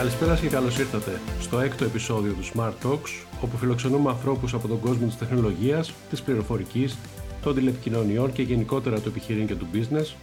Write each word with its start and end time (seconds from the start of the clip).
Καλησπέρα 0.00 0.36
και 0.36 0.48
καλώς 0.48 0.78
ήρθατε 0.78 1.20
στο 1.40 1.60
έκτο 1.60 1.84
επεισόδιο 1.84 2.32
του 2.32 2.44
Smart 2.44 2.72
Talks, 2.82 3.26
όπου 3.42 3.56
φιλοξενούμε 3.56 4.10
ανθρώπους 4.10 4.54
από 4.54 4.68
τον 4.68 4.80
κόσμο 4.80 5.06
της 5.06 5.18
τεχνολογίας, 5.18 5.92
της 6.10 6.22
πληροφορικής, 6.22 6.98
των 7.42 7.54
τηλεπικοινωνιών 7.54 8.32
και 8.32 8.42
γενικότερα 8.42 9.00
του 9.00 9.08
επιχειρήν 9.08 9.46
και 9.46 9.54
του 9.54 9.66
business, 9.72 10.14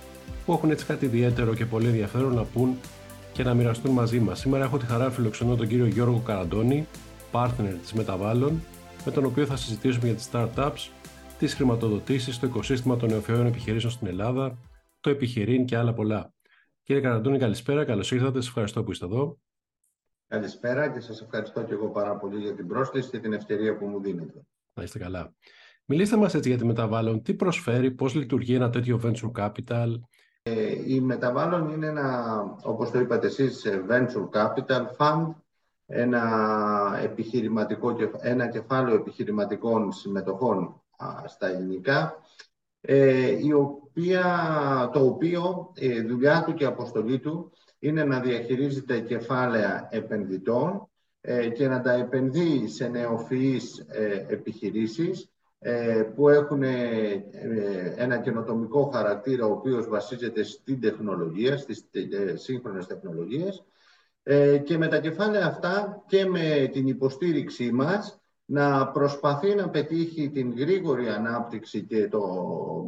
που 0.45 0.53
έχουν 0.53 0.69
έτσι 0.69 0.85
κάτι 0.85 1.05
ιδιαίτερο 1.05 1.53
και 1.53 1.65
πολύ 1.65 1.87
ενδιαφέρον 1.87 2.33
να 2.33 2.43
πούν 2.43 2.77
και 3.33 3.43
να 3.43 3.53
μοιραστούν 3.53 3.91
μαζί 3.91 4.19
μας. 4.19 4.39
Σήμερα 4.39 4.63
έχω 4.63 4.77
τη 4.77 4.85
χαρά 4.85 5.03
να 5.03 5.11
φιλοξενώ 5.11 5.55
τον 5.55 5.67
κύριο 5.67 5.85
Γιώργο 5.85 6.19
Καραντώνη, 6.19 6.87
partner 7.31 7.75
της 7.81 7.93
Μεταβάλλον, 7.93 8.61
με 9.05 9.11
τον 9.11 9.25
οποίο 9.25 9.45
θα 9.45 9.55
συζητήσουμε 9.55 10.05
για 10.05 10.15
τις 10.15 10.29
startups, 10.31 10.89
τις 11.37 11.53
χρηματοδοτήσεις, 11.53 12.39
το 12.39 12.47
οικοσύστημα 12.47 12.97
των 12.97 13.09
νεοφυών 13.09 13.45
επιχειρήσεων 13.45 13.91
στην 13.91 14.07
Ελλάδα, 14.07 14.57
το 14.99 15.09
επιχειρήν 15.09 15.65
και 15.65 15.77
άλλα 15.77 15.93
πολλά. 15.93 16.33
Κύριε 16.83 17.01
Καραντώνη, 17.01 17.37
καλησπέρα, 17.37 17.85
καλώς 17.85 18.11
ήρθατε. 18.11 18.37
Σας 18.37 18.47
ευχαριστώ 18.47 18.83
που 18.83 18.91
είστε 18.91 19.05
εδώ. 19.05 19.37
Καλησπέρα 20.27 20.89
και 20.89 20.99
σας 20.99 21.21
ευχαριστώ 21.21 21.63
και 21.63 21.73
εγώ 21.73 21.89
πάρα 21.89 22.15
πολύ 22.15 22.39
για 22.39 22.53
την 22.53 22.67
πρόσκληση 22.67 23.09
και 23.09 23.19
την 23.19 23.33
ευκαιρία 23.33 23.77
που 23.77 23.85
μου 23.85 24.01
δίνετε. 24.01 24.41
Να 24.73 24.83
είστε 24.83 24.99
καλά. 24.99 25.33
Μιλήστε 25.85 26.17
μας 26.17 26.33
έτσι 26.33 26.49
για 26.49 26.57
τη 26.57 26.65
Μεταβάλλον. 26.65 27.21
Τι 27.21 27.33
προσφέρει, 27.33 27.91
πώς 27.91 28.15
λειτουργεί 28.15 28.55
ένα 28.55 28.69
τέτοιο 28.69 29.01
venture 29.03 29.31
capital; 29.31 29.99
Ε, 30.43 30.93
η 30.93 30.99
Μεταβάλλον 30.99 31.69
είναι 31.69 31.87
ένα, 31.87 32.35
όπως 32.63 32.91
το 32.91 32.99
είπατε 32.99 33.27
εσείς, 33.27 33.65
venture 33.89 34.29
capital 34.29 34.85
fund, 34.97 35.33
ένα, 35.85 36.99
επιχειρηματικό, 37.03 37.95
ένα 38.21 38.47
κεφάλαιο 38.47 38.95
επιχειρηματικών 38.95 39.91
συμμετοχών 39.91 40.81
στα 41.25 41.47
ελληνικά, 41.47 42.15
ε, 42.81 43.45
η 43.45 43.53
οποία, 43.53 44.25
το 44.93 45.05
οποίο 45.05 45.71
η 45.75 46.01
δουλειά 46.01 46.43
του 46.43 46.53
και 46.53 46.63
η 46.63 46.67
αποστολή 46.67 47.19
του 47.19 47.51
είναι 47.79 48.03
να 48.03 48.19
διαχειρίζεται 48.19 48.99
κεφάλαια 48.99 49.87
επενδυτών 49.91 50.89
ε, 51.21 51.49
και 51.49 51.67
να 51.67 51.81
τα 51.81 51.91
επενδύει 51.91 52.67
σε 52.67 52.87
νεοφυείς 52.87 53.85
ε, 53.87 54.25
επιχειρήσεις 54.27 55.29
ε, 55.59 56.03
που 56.15 56.29
έχουν 56.29 56.63
ένα 57.95 58.17
καινοτομικό 58.17 58.89
χαρακτήρα 58.93 59.45
ο 59.45 59.51
οποίος 59.51 59.87
βασίζεται 59.87 60.43
στην 60.43 60.81
τεχνολογία, 60.81 61.57
στις 61.57 61.85
σύγχρονες 62.33 62.87
τεχνολογίες. 62.87 63.63
Και 64.63 64.77
με 64.77 64.87
τα 64.87 64.99
κεφάλαια 64.99 65.45
αυτά 65.45 66.03
και 66.07 66.25
με 66.25 66.69
την 66.71 66.87
υποστήριξή 66.87 67.71
μας 67.71 68.19
να 68.45 68.87
προσπαθεί 68.87 69.55
να 69.55 69.69
πετύχει 69.69 70.29
την 70.29 70.53
γρήγορη 70.57 71.09
ανάπτυξη 71.09 71.83
και 71.83 72.07
το 72.07 72.21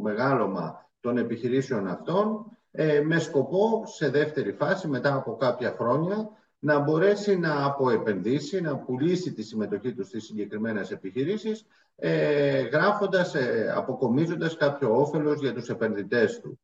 μεγάλωμα 0.02 0.90
των 1.00 1.16
επιχειρήσεων 1.16 1.86
αυτών 1.86 2.46
ε, 2.70 3.00
με 3.00 3.18
σκοπό 3.18 3.82
σε 3.86 4.08
δεύτερη 4.08 4.52
φάση, 4.52 4.88
μετά 4.88 5.14
από 5.14 5.36
κάποια 5.36 5.74
χρόνια, 5.78 6.30
να 6.58 6.78
μπορέσει 6.78 7.38
να 7.38 7.64
αποεπενδύσει, 7.64 8.60
να 8.60 8.76
πουλήσει 8.76 9.32
τη 9.32 9.42
συμμετοχή 9.42 9.94
του 9.94 10.04
στις 10.04 10.24
συγκεκριμένες 10.24 10.90
επιχειρήσεις, 10.90 11.66
ε, 11.96 12.60
γράφοντας, 12.60 13.34
ε, 13.34 13.72
αποκομίζοντας 13.76 14.56
κάποιο 14.56 15.00
όφελος 15.00 15.40
για 15.40 15.54
τους 15.54 15.68
επενδυτές 15.68 16.40
του. 16.40 16.60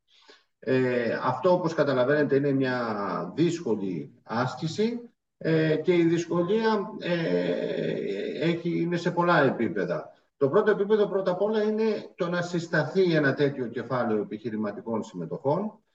Ε, 0.58 1.18
αυτό, 1.22 1.52
όπως 1.52 1.74
καταλαβαίνετε, 1.74 2.36
είναι 2.36 2.52
μια 2.52 3.32
δύσκολη 3.34 4.12
άσκηση 4.22 5.00
ε, 5.38 5.76
και 5.76 5.94
η 5.94 6.04
δυσκολία 6.04 6.90
έχει, 8.40 8.80
είναι 8.80 8.96
σε 8.96 9.10
πολλά 9.10 9.42
επίπεδα. 9.42 10.10
Το 10.36 10.48
πρώτο 10.48 10.70
επίπεδο 10.70 11.06
πρώτα 11.08 11.30
απ' 11.30 11.42
όλα 11.42 11.62
είναι 11.62 12.12
το 12.14 12.28
να 12.28 12.42
συσταθεί 12.42 13.14
ένα 13.14 13.34
τέτοιο 13.34 13.66
κεφάλαιο 13.66 14.20
επιχειρηματικών 14.20 15.02
συμμετοχών 15.02 15.60
ε, 15.64 15.85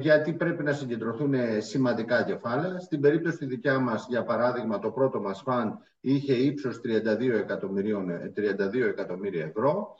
γιατί 0.00 0.32
πρέπει 0.32 0.62
να 0.62 0.72
συγκεντρωθούν 0.72 1.34
σημαντικά 1.58 2.22
κεφάλαια. 2.22 2.78
Στην 2.78 3.00
περίπτωση 3.00 3.38
τη 3.38 3.46
δικιά 3.46 3.78
μας, 3.78 4.06
για 4.08 4.24
παράδειγμα, 4.24 4.78
το 4.78 4.90
πρώτο 4.90 5.20
μας 5.20 5.42
φαν 5.44 5.78
είχε 6.00 6.32
ύψος 6.32 6.80
32, 6.80 7.44
32 8.34 8.88
εκατομμύρια 8.88 9.44
ευρώ. 9.44 9.94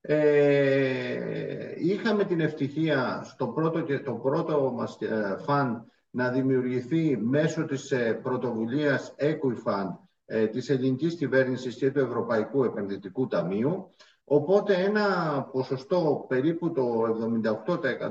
Ε, 0.00 1.74
είχαμε 1.76 2.24
την 2.24 2.40
ευτυχία 2.40 3.22
στο 3.24 3.48
πρώτο, 3.48 3.80
και 3.80 3.98
το 3.98 4.12
πρώτο 4.12 4.72
μας 4.76 4.98
ε, 5.00 5.36
φαν 5.44 5.84
να 6.10 6.30
δημιουργηθεί 6.30 7.16
μέσω 7.16 7.64
της 7.64 7.90
ε, 7.90 8.20
πρωτοβουλίας 8.22 9.14
Equifund 9.18 9.96
ε, 10.26 10.46
της 10.46 10.68
ελληνικής 10.70 11.16
κυβέρνησης 11.16 11.76
και 11.76 11.90
του 11.90 11.98
Ευρωπαϊκού 11.98 12.64
Επενδυτικού 12.64 13.26
Ταμείου, 13.26 13.90
Οπότε 14.24 14.74
ένα 14.74 15.42
ποσοστό 15.52 16.24
περίπου 16.28 16.72
το 16.72 17.02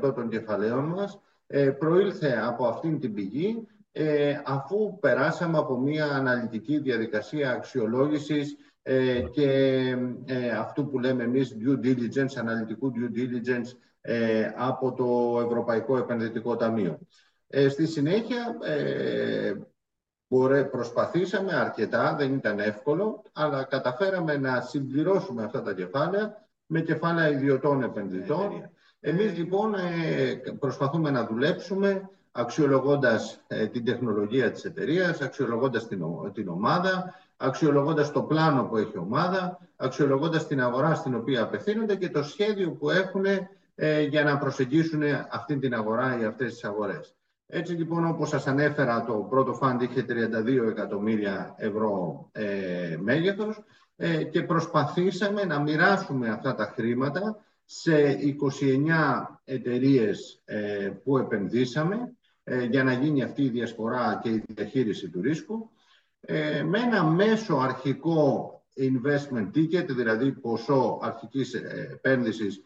78% 0.05 0.13
των 0.15 0.29
κεφαλαίων 0.29 0.85
μας 0.85 1.19
ε, 1.47 1.69
προήλθε 1.69 2.41
από 2.45 2.65
αυτήν 2.65 2.99
την 2.99 3.13
πηγή 3.13 3.67
ε, 3.91 4.41
αφού 4.45 4.99
περάσαμε 4.99 5.57
από 5.57 5.77
μια 5.77 6.05
αναλυτική 6.05 6.77
διαδικασία 6.79 7.51
αξιολόγησης 7.51 8.55
ε, 8.81 9.21
και 9.31 9.97
αυτού 10.59 10.89
που 10.89 10.99
λέμε 10.99 11.23
εμείς 11.23 11.57
due 11.59 11.85
diligence, 11.85 12.37
αναλυτικού 12.37 12.91
due 12.95 13.17
diligence 13.17 13.77
από 14.55 14.93
το 14.93 15.39
Ευρωπαϊκό 15.45 15.97
Επενδυτικό 15.97 16.55
Ταμείο. 16.55 16.99
Στη 17.69 17.87
συνέχεια 17.87 18.57
προσπαθήσαμε 20.71 21.53
αρκετά, 21.53 22.15
δεν 22.17 22.33
ήταν 22.33 22.59
εύκολο, 22.59 23.23
αλλά 23.33 23.63
καταφέραμε 23.63 24.37
να 24.37 24.61
συμπληρώσουμε 24.61 25.43
αυτά 25.43 25.61
τα 25.61 25.73
κεφάλαια 25.73 26.45
με 26.65 26.81
κεφάλαια 26.81 27.29
ιδιωτών 27.29 27.83
επενδυτών. 27.83 28.69
Εμείς 28.99 29.37
λοιπόν 29.37 29.73
ε, 29.73 30.41
προσπαθούμε 30.59 31.09
να 31.09 31.25
δουλέψουμε 31.25 32.09
αξιολογώντας 32.31 33.39
ε, 33.47 33.67
την 33.67 33.85
τεχνολογία 33.85 34.51
της 34.51 34.63
εταιρείας, 34.63 35.21
αξιολογώντας 35.21 35.87
την 36.33 36.47
ομάδα, 36.47 37.13
αξιολογώντας 37.37 38.11
το 38.11 38.21
πλάνο 38.21 38.63
που 38.63 38.77
έχει 38.77 38.91
η 38.95 38.97
ομάδα, 38.97 39.59
αξιολογώντας 39.75 40.47
την 40.47 40.61
αγορά 40.61 40.95
στην 40.95 41.15
οποία 41.15 41.43
απευθύνονται 41.43 41.95
και 41.95 42.09
το 42.09 42.23
σχέδιο 42.23 42.71
που 42.71 42.89
έχουν 42.89 43.25
ε, 43.75 44.01
για 44.01 44.23
να 44.23 44.37
προσεγγίσουν 44.37 45.01
αυτή 45.29 45.57
την 45.57 45.73
αγορά 45.73 46.19
ή 46.19 46.23
αυτές 46.25 46.53
τις 46.53 46.63
αγορές. 46.63 47.15
Έτσι 47.55 47.73
λοιπόν 47.73 48.05
όπως 48.07 48.29
σας 48.29 48.47
ανέφερα 48.47 49.03
το 49.03 49.13
πρώτο 49.13 49.53
φαντ 49.53 49.81
είχε 49.81 50.05
32 50.09 50.67
εκατομμύρια 50.69 51.55
ευρώ 51.57 52.29
ε, 52.31 52.97
μέγεθος 52.99 53.63
ε, 53.95 54.23
και 54.23 54.43
προσπαθήσαμε 54.43 55.43
να 55.43 55.59
μοιράσουμε 55.59 56.29
αυτά 56.29 56.55
τα 56.55 56.73
χρήματα 56.75 57.45
σε 57.65 58.17
29 58.61 59.25
εταιρείες 59.43 60.41
ε, 60.45 60.91
που 61.03 61.17
επενδύσαμε 61.17 62.15
ε, 62.43 62.63
για 62.63 62.83
να 62.83 62.93
γίνει 62.93 63.23
αυτή 63.23 63.43
η 63.43 63.49
διασπορά 63.49 64.19
και 64.23 64.29
η 64.29 64.43
διαχείριση 64.47 65.09
του 65.09 65.21
ρίσκου 65.21 65.69
με 66.65 66.79
ένα 66.79 67.03
μέσο 67.03 67.55
αρχικό 67.55 68.51
investment 68.77 69.49
ticket, 69.55 69.85
δηλαδή 69.87 70.31
ποσό 70.31 70.99
αρχικής 71.01 71.53
επένδυσης 71.93 72.61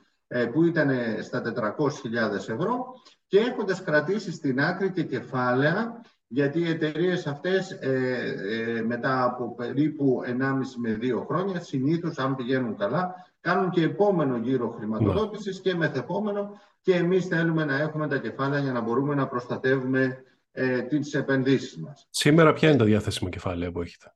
που 0.53 0.63
ήταν 0.63 0.89
στα 1.21 1.41
400.000 1.41 2.33
ευρώ 2.33 2.93
και 3.27 3.39
έχοντας 3.39 3.83
κρατήσει 3.83 4.31
στην 4.31 4.61
άκρη 4.61 4.91
και 4.91 5.03
κεφάλαια, 5.03 6.01
γιατί 6.27 6.59
οι 6.59 6.69
εταιρείες 6.69 7.27
αυτές 7.27 7.71
ε, 7.71 8.35
ε, 8.77 8.81
μετά 8.81 9.23
από 9.23 9.55
περίπου 9.55 10.21
1,5 10.25 10.31
με 10.77 10.97
2 11.01 11.25
χρόνια, 11.27 11.59
συνήθως 11.59 12.17
αν 12.17 12.35
πηγαίνουν 12.35 12.77
καλά, 12.77 13.15
κάνουν 13.41 13.69
και 13.69 13.83
επόμενο 13.83 14.37
γύρο 14.37 14.69
χρηματοδότησης 14.69 15.61
και 15.61 15.75
μεθεπόμενο 15.75 16.59
και 16.81 16.95
εμείς 16.95 17.25
θέλουμε 17.25 17.65
να 17.65 17.77
έχουμε 17.77 18.07
τα 18.07 18.17
κεφάλαια 18.17 18.61
για 18.61 18.71
να 18.71 18.81
μπορούμε 18.81 19.15
να 19.15 19.27
προστατεύουμε 19.27 20.23
ε, 20.51 20.81
τις 20.81 21.13
επενδύσεις 21.13 21.77
μας. 21.77 22.07
Σήμερα 22.09 22.53
ποια 22.53 22.69
είναι 22.69 22.77
τα 22.77 22.85
διάθεσιμα 22.85 23.29
κεφάλαια 23.29 23.71
που 23.71 23.81
έχετε; 23.81 24.13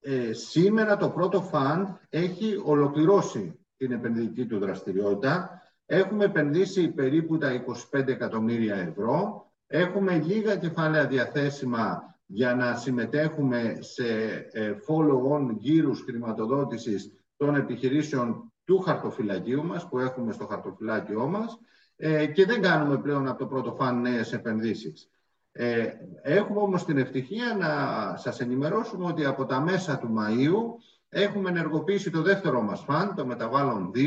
Ε, 0.00 0.32
σήμερα 0.32 0.96
το 0.96 1.08
πρώτο 1.08 1.50
fund 1.52 1.86
έχει 2.08 2.60
ολοκληρώσει 2.64 3.59
την 3.80 3.92
επενδυτική 3.92 4.46
του 4.46 4.58
δραστηριότητα 4.58 5.62
Έχουμε 5.92 6.24
επενδύσει 6.24 6.88
περίπου 6.88 7.38
τα 7.38 7.64
25 7.92 8.06
εκατομμύρια 8.08 8.74
ευρώ. 8.74 9.46
Έχουμε 9.66 10.18
λίγα 10.18 10.56
κεφάλαια 10.56 11.06
διαθέσιμα 11.06 12.14
για 12.26 12.54
να 12.54 12.76
συμμετέχουμε 12.76 13.78
σε 13.80 14.06
ε, 14.52 14.74
follow-on 14.86 15.54
γύρους 15.58 16.00
χρηματοδότησης 16.00 17.12
των 17.36 17.54
επιχειρήσεων 17.54 18.52
του 18.64 18.78
χαρτοφυλακίου 18.78 19.64
μας, 19.64 19.88
που 19.88 19.98
έχουμε 19.98 20.32
στο 20.32 20.46
χαρτοφυλάκιό 20.46 21.26
μας, 21.26 21.58
ε, 21.96 22.26
και 22.26 22.44
δεν 22.44 22.62
κάνουμε 22.62 22.98
πλέον 22.98 23.28
από 23.28 23.38
το 23.38 23.46
πρώτο 23.46 23.74
φαν 23.74 24.00
νέες 24.00 24.32
επενδύσεις. 24.32 25.10
Ε, 25.52 25.86
έχουμε 26.22 26.60
όμως 26.60 26.84
την 26.84 26.98
ευτυχία 26.98 27.54
να 27.54 28.16
σας 28.16 28.40
ενημερώσουμε 28.40 29.06
ότι 29.06 29.24
από 29.24 29.46
τα 29.46 29.60
μέσα 29.60 29.98
του 29.98 30.14
Μαΐου 30.18 30.82
έχουμε 31.10 31.50
ενεργοποιήσει 31.50 32.10
το 32.10 32.22
δεύτερο 32.22 32.62
μας 32.62 32.80
φαν, 32.80 33.14
το 33.14 33.26
Μεταβάλλον 33.26 33.90
2, 33.94 33.98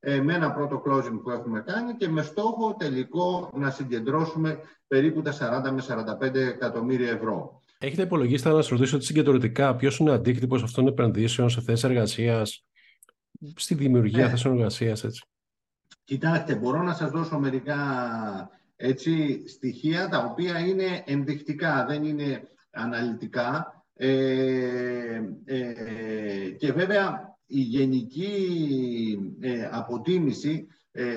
ε, 0.00 0.20
με 0.20 0.34
ένα 0.34 0.52
πρώτο 0.52 0.82
closing 0.86 1.20
που 1.22 1.30
έχουμε 1.30 1.60
κάνει 1.60 1.94
και 1.94 2.08
με 2.08 2.22
στόχο 2.22 2.74
τελικό 2.78 3.50
να 3.54 3.70
συγκεντρώσουμε 3.70 4.58
περίπου 4.86 5.22
τα 5.22 5.32
40 5.32 5.70
με 5.70 5.82
45 6.20 6.34
εκατομμύρια 6.34 7.10
ευρώ. 7.10 7.62
Έχετε 7.78 8.02
υπολογίσει, 8.02 8.42
θα 8.42 8.50
να 8.50 8.62
σας 8.62 8.68
ρωτήσω 8.68 9.00
συγκεντρωτικά, 9.00 9.76
ποιος 9.76 9.98
είναι 9.98 10.10
ο 10.10 10.12
αντίκτυπος 10.12 10.62
αυτών 10.62 10.84
των 10.84 10.92
επενδύσεων 10.92 11.50
σε 11.50 11.60
θέσεις 11.60 11.84
εργασίας, 11.84 12.64
στη 13.54 13.74
δημιουργία 13.74 14.24
ναι. 14.24 14.30
θέσεων 14.30 14.54
εργασίας, 14.54 15.04
έτσι; 15.04 15.24
Κοιτάξτε, 16.04 16.54
μπορώ 16.54 16.82
να 16.82 16.94
σας 16.94 17.10
δώσω 17.10 17.38
μερικά 17.38 17.76
έτσι, 18.76 19.42
στοιχεία 19.48 20.08
τα 20.08 20.18
οποία 20.18 20.58
είναι 20.58 21.02
ενδεικτικά, 21.06 21.84
δεν 21.88 22.04
είναι 22.04 22.48
αναλυτικά 22.70 23.79
ε, 24.02 25.20
και 26.58 26.72
βέβαια 26.72 27.36
η 27.46 27.60
γενική 27.60 28.28
αποτίμηση 29.70 30.66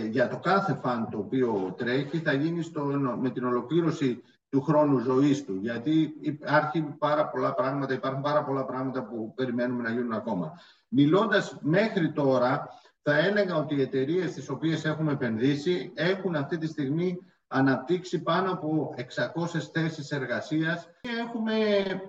για 0.09 0.27
το 0.27 0.39
κάθε 0.39 0.73
φαν 0.73 1.09
το 1.11 1.17
οποίο 1.17 1.73
τρέχει 1.77 2.17
θα 2.17 2.33
γίνει 2.33 2.61
στο, 2.61 2.83
με 3.21 3.29
την 3.29 3.43
ολοκλήρωση 3.43 4.21
του 4.49 4.61
χρόνου 4.61 4.99
ζωής 4.99 5.45
του, 5.45 5.55
γιατί 5.61 6.13
υπάρχει 6.19 6.81
πάρα 6.97 7.27
πολλά 7.27 7.53
πράγματα, 7.53 7.93
υπάρχουν 7.93 8.21
πάρα 8.21 8.43
πολλά 8.43 8.65
πράγματα 8.65 9.03
που 9.03 9.33
περιμένουμε 9.35 9.83
να 9.83 9.89
γίνουν 9.89 10.13
ακόμα. 10.13 10.51
Μιλώντας 10.87 11.57
μέχρι 11.61 12.11
τώρα, 12.11 12.67
θα 13.01 13.17
έλεγα 13.17 13.55
ότι 13.55 13.75
οι 13.75 13.81
εταιρείες 13.81 14.29
στις 14.29 14.49
οποίες 14.49 14.85
έχουμε 14.85 15.11
επενδύσει 15.11 15.91
έχουν 15.93 16.35
αυτή 16.35 16.57
τη 16.57 16.67
στιγμή 16.67 17.17
αναπτύξει 17.53 18.21
πάνω 18.21 18.51
από 18.51 18.93
600 18.97 19.59
θέσεις 19.73 20.11
εργασίας 20.11 20.89
και 21.01 21.09
έχουμε 21.27 21.53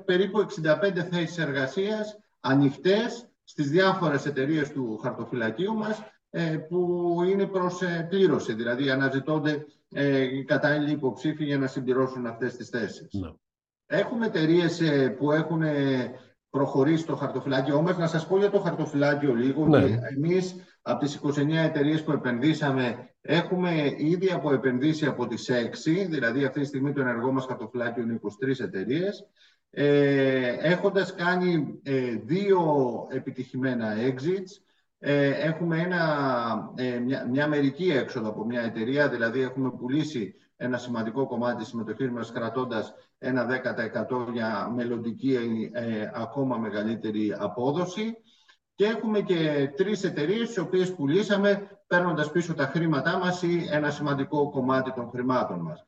περίπου 0.04 0.46
65 0.62 0.98
θέσεις 1.10 1.38
εργασίας 1.38 2.18
ανοιχτές 2.40 3.28
στις 3.44 3.70
διάφορες 3.70 4.26
εταιρείες 4.26 4.72
του 4.72 4.98
χαρτοφυλακίου 5.02 5.74
μας 5.74 6.02
ε, 6.30 6.56
που 6.68 7.18
είναι 7.28 7.46
προς 7.46 7.82
ε, 7.82 8.06
πλήρωση, 8.08 8.54
δηλαδή 8.54 8.90
αναζητώνται 8.90 9.66
ε, 9.94 10.36
οι 10.36 10.44
κατάλληλοι 10.44 10.92
υποψήφοι 10.92 11.44
για 11.44 11.58
να 11.58 11.66
συμπληρώσουν 11.66 12.26
αυτές 12.26 12.56
τις 12.56 12.68
θέσεις. 12.68 13.08
Ναι. 13.12 13.32
Έχουμε 13.86 14.26
εταιρείες 14.26 14.82
που 15.18 15.32
έχουν 15.32 15.62
προχωρήσει 16.50 17.02
στο 17.02 17.16
χαρτοφυλάκιο. 17.16 17.76
Όμως 17.76 17.96
να 17.96 18.06
σας 18.06 18.26
πω 18.26 18.38
για 18.38 18.50
το 18.50 18.60
χαρτοφυλάκιο 18.60 19.34
λίγο. 19.34 19.66
Ναι. 19.66 19.98
Εμείς 20.16 20.54
από 20.86 21.04
τις 21.04 21.20
29 21.22 21.50
εταιρείες 21.50 22.02
που 22.02 22.12
επενδύσαμε 22.12 23.08
έχουμε 23.20 23.94
ήδη 23.96 24.30
από 24.30 24.52
επενδύσει 24.52 25.06
από 25.06 25.26
τις 25.26 25.50
6, 25.50 26.06
δηλαδή 26.08 26.44
αυτή 26.44 26.60
τη 26.60 26.66
στιγμή 26.66 26.92
το 26.92 27.00
ενεργό 27.00 27.32
μας 27.32 27.46
χαρτοφυλάκιο 27.46 28.02
είναι 28.02 28.20
23 28.44 28.60
εταιρείες. 28.60 29.26
Ε, 29.70 30.56
έχοντας 30.60 31.14
κάνει 31.14 31.80
δύο 32.24 32.62
επιτυχημένα 33.10 33.94
exits, 33.96 34.64
ε, 34.98 35.28
έχουμε 35.28 35.80
ένα, 35.80 36.72
ε, 36.74 36.98
μια, 36.98 37.26
μια 37.30 37.48
μερική 37.48 37.90
έξοδο 37.90 38.28
από 38.28 38.44
μια 38.44 38.60
εταιρεία, 38.60 39.08
δηλαδή 39.08 39.40
έχουμε 39.40 39.70
πουλήσει 39.70 40.34
ένα 40.56 40.78
σημαντικό 40.78 41.26
κομμάτι 41.26 41.56
της 41.56 41.68
συμμετοχής 41.68 42.10
μας 42.10 42.32
κρατώντας 42.32 42.94
ένα 43.18 43.46
10% 43.46 44.28
για 44.32 44.70
μελλοντική 44.74 45.36
ε, 45.72 46.10
ακόμα 46.14 46.56
μεγαλύτερη 46.56 47.34
απόδοση 47.38 48.16
και 48.74 48.84
έχουμε 48.84 49.20
και 49.20 49.70
τρεις 49.76 50.04
εταιρείες 50.04 50.48
τις 50.48 50.58
οποίες 50.58 50.94
πουλήσαμε 50.94 51.68
παίρνοντας 51.86 52.30
πίσω 52.30 52.54
τα 52.54 52.66
χρήματά 52.66 53.18
μας 53.18 53.42
ή 53.42 53.66
ένα 53.70 53.90
σημαντικό 53.90 54.50
κομμάτι 54.50 54.92
των 54.92 55.10
χρημάτων 55.10 55.60
μας. 55.60 55.86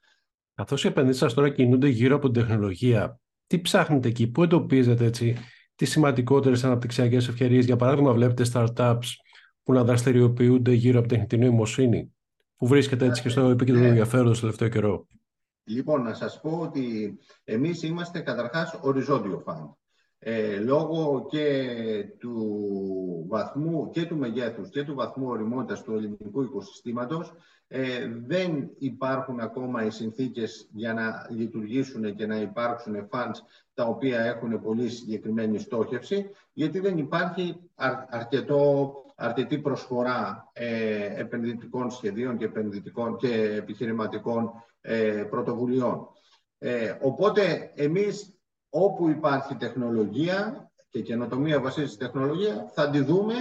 Καθώς 0.54 0.84
οι 0.84 0.88
επενδύσεις 0.88 1.20
σας 1.20 1.34
τώρα 1.34 1.48
κινούνται 1.48 1.88
γύρω 1.88 2.16
από 2.16 2.30
την 2.30 2.42
τεχνολογία, 2.42 3.20
τι 3.46 3.60
ψάχνετε 3.60 4.08
εκεί, 4.08 4.26
πού 4.26 4.42
εντοπίζετε 4.42 5.04
έτσι 5.04 5.36
τις 5.74 5.90
σημαντικότερες 5.90 6.64
αναπτυξιακές 6.64 7.28
ευκαιρίες; 7.28 7.64
Για 7.64 7.76
παράδειγμα, 7.76 8.12
βλέπετε 8.12 8.44
startups 8.52 9.06
που 9.62 9.72
να 9.72 9.84
δραστηριοποιούνται 9.84 10.72
γύρω 10.72 10.98
από 10.98 11.08
τεχνητή 11.08 11.36
νοημοσύνη, 11.36 12.14
που 12.56 12.66
βρίσκεται 12.66 13.04
έτσι 13.04 13.22
και 13.22 13.28
στο 13.28 13.48
επίκεντρο 13.48 13.80
του 13.80 13.86
ενδιαφέροντος 13.86 14.34
το 14.34 14.40
τελευταίο 14.40 14.68
καιρό. 14.68 15.06
Λοιπόν, 15.64 16.02
να 16.02 16.14
σας 16.14 16.40
πω 16.40 16.58
ότι 16.58 17.18
εμείς 17.44 17.82
είμαστε 17.82 18.20
καταρχάς 18.20 18.78
οριζόντιο 18.82 19.38
φαν. 19.44 19.76
Ε, 20.18 20.58
λόγω 20.58 21.26
και 21.30 21.64
του 22.18 23.26
βαθμού 23.28 23.90
και 23.90 24.06
του 24.06 24.16
μεγέθους 24.16 24.68
και 24.68 24.84
του 24.84 24.94
βαθμού 24.94 25.28
οριμότητας 25.28 25.82
του 25.82 25.92
ελληνικού 25.92 26.42
οικοσυστήματος 26.42 27.32
ε, 27.68 28.08
δεν 28.26 28.70
υπάρχουν 28.78 29.40
ακόμα 29.40 29.84
οι 29.84 29.90
συνθήκες 29.90 30.68
για 30.72 30.92
να 30.94 31.26
λειτουργήσουν 31.30 32.14
και 32.14 32.26
να 32.26 32.36
υπάρξουν 32.36 33.08
funds 33.10 33.36
τα 33.74 33.84
οποία 33.84 34.20
έχουν 34.20 34.62
πολύ 34.62 34.88
συγκεκριμένη 34.88 35.58
στόχευση, 35.58 36.30
γιατί 36.52 36.78
δεν 36.78 36.98
υπάρχει 36.98 37.56
αρκετό, 38.08 38.92
αρκετή 39.14 39.58
προσφορά 39.58 40.50
ε, 40.52 41.20
επενδυτικών 41.20 41.90
σχεδίων 41.90 42.36
και, 42.36 42.44
επενδυτικών 42.44 43.16
και 43.16 43.54
επιχειρηματικών 43.56 44.50
ε, 44.80 45.26
πρωτοβουλειών. 45.30 46.08
Ε, 46.58 46.96
οπότε, 47.00 47.72
εμείς 47.74 48.35
όπου 48.78 49.08
υπάρχει 49.08 49.56
τεχνολογία 49.56 50.70
και 50.90 51.02
καινοτομία 51.02 51.60
βασίζεται 51.60 51.92
στη 51.92 52.04
τεχνολογία, 52.04 52.70
θα 52.74 52.90
τη 52.90 53.00
δούμε. 53.00 53.34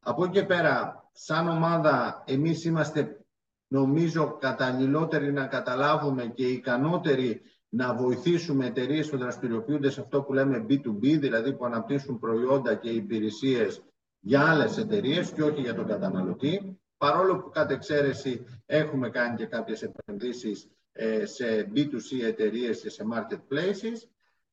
Από 0.00 0.24
εκεί 0.24 0.32
και 0.32 0.44
πέρα, 0.44 1.08
σαν 1.12 1.48
ομάδα, 1.48 2.24
εμείς 2.26 2.64
είμαστε 2.64 3.24
νομίζω 3.68 4.36
καταλληλότεροι 4.40 5.32
να 5.32 5.46
καταλάβουμε 5.46 6.26
και 6.26 6.46
ικανότεροι 6.46 7.40
να 7.68 7.94
βοηθήσουμε 7.94 8.66
εταιρείες 8.66 9.10
που 9.10 9.18
δραστηριοποιούνται 9.18 9.90
σε 9.90 10.00
αυτό 10.00 10.22
που 10.22 10.32
λέμε 10.32 10.66
B2B, 10.68 11.00
δηλαδή 11.00 11.52
που 11.52 11.64
αναπτύσσουν 11.64 12.18
προϊόντα 12.18 12.74
και 12.74 12.90
υπηρεσίες 12.90 13.82
για 14.20 14.50
άλλες 14.50 14.78
εταιρείες 14.78 15.30
και 15.30 15.42
όχι 15.42 15.60
για 15.60 15.74
τον 15.74 15.86
καταναλωτή. 15.86 16.78
Παρόλο 16.96 17.38
που 17.38 17.48
κατ' 17.50 17.70
εξαίρεση 17.70 18.44
έχουμε 18.66 19.10
κάνει 19.10 19.36
και 19.36 19.46
κάποιες 19.46 19.82
επενδύσεις 19.82 20.68
ε, 20.92 21.26
σε 21.26 21.72
B2C 21.74 22.24
εταιρείες 22.26 22.80
και 22.80 22.90
σε 22.90 23.04
marketplaces. 23.12 24.08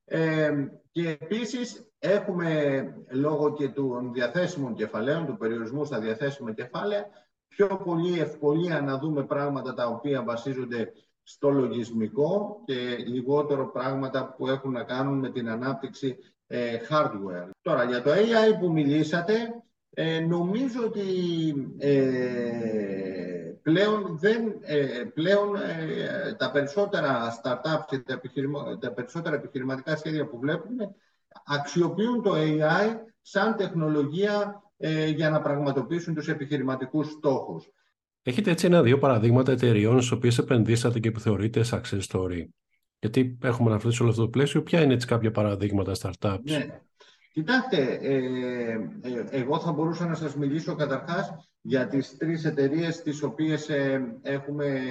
Ε, 0.05 0.51
και 0.91 1.17
επίσης 1.19 1.87
έχουμε 1.99 2.83
λόγω 3.09 3.53
και 3.53 3.69
των 3.69 4.13
διαθέσιμων 4.13 4.73
κεφαλαίων, 4.73 5.25
του 5.25 5.37
περιορισμού 5.37 5.85
στα 5.85 5.99
διαθέσιμα 5.99 6.53
κεφάλαια, 6.53 7.05
πιο 7.47 7.67
πολύ 7.67 8.19
ευκολία 8.19 8.81
να 8.81 8.97
δούμε 8.97 9.23
πράγματα 9.23 9.73
τα 9.73 9.87
οποία 9.87 10.23
βασίζονται 10.23 10.91
στο 11.23 11.49
λογισμικό 11.49 12.61
και 12.65 12.95
λιγότερο 13.07 13.71
πράγματα 13.71 14.33
που 14.37 14.47
έχουν 14.47 14.71
να 14.71 14.83
κάνουν 14.83 15.19
με 15.19 15.29
την 15.29 15.49
ανάπτυξη 15.49 16.17
ε, 16.47 16.77
hardware. 16.89 17.49
Τώρα, 17.61 17.83
για 17.83 18.01
το 18.01 18.11
AI 18.11 18.59
που 18.59 18.71
μιλήσατε, 18.71 19.33
ε, 19.89 20.19
νομίζω 20.19 20.83
ότι 20.83 21.01
ε, 21.77 23.34
πλέον, 23.65 24.17
δεν, 24.17 24.53
πλέον 25.13 25.57
τα 26.38 26.51
περισσότερα 26.51 27.41
startups 27.43 27.86
και 27.88 28.00
τα, 28.00 28.22
τα 28.79 28.91
περισσότερα 28.91 29.36
επιχειρηματικά 29.36 29.95
σχέδια 29.95 30.27
που 30.27 30.39
βλέπουμε 30.39 30.95
αξιοποιούν 31.45 32.22
το 32.22 32.34
AI 32.36 32.95
σαν 33.22 33.55
τεχνολογία 33.55 34.63
για 35.15 35.29
να 35.29 35.41
πραγματοποιήσουν 35.41 36.13
τους 36.13 36.27
επιχειρηματικούς 36.27 37.12
στόχους. 37.12 37.72
Έχετε 38.24 38.51
έτσι 38.51 38.65
ένα-δύο 38.65 38.98
παραδείγματα 38.98 39.51
εταιριών 39.51 39.98
στις 39.98 40.12
οποίες 40.12 40.38
επενδύσατε 40.38 41.00
και 41.00 41.12
που 41.12 41.19
θεωρείτε 41.19 41.63
success 41.72 42.00
story; 42.12 42.45
Γιατί 43.00 43.38
έχουμε 43.41 43.69
αναφερθεί 43.69 43.95
σε 43.95 44.01
όλο 44.01 44.12
αυτό 44.12 44.24
το 44.24 44.29
πλαίσιο. 44.29 44.63
Ποια 44.63 44.81
είναι 44.81 44.93
έτσι 44.93 45.07
κάποια 45.07 45.31
παραδείγματα 45.31 45.91
startups; 46.01 46.39
Ναι. 46.43 46.79
Κοιτάξτε, 47.34 48.00
ε, 48.01 48.15
ε, 49.01 49.25
εγώ 49.29 49.60
θα 49.60 49.72
μπορούσα 49.72 50.05
να 50.05 50.15
σας 50.15 50.36
μιλήσω 50.36 50.75
καταρχάς 50.75 51.50
για 51.67 51.88
τις 51.88 52.17
τρεις 52.17 52.45
εταιρείες 52.45 53.01
τις 53.01 53.24
οποίες 53.24 53.69
ε, 53.69 54.17
έχουμε 54.22 54.81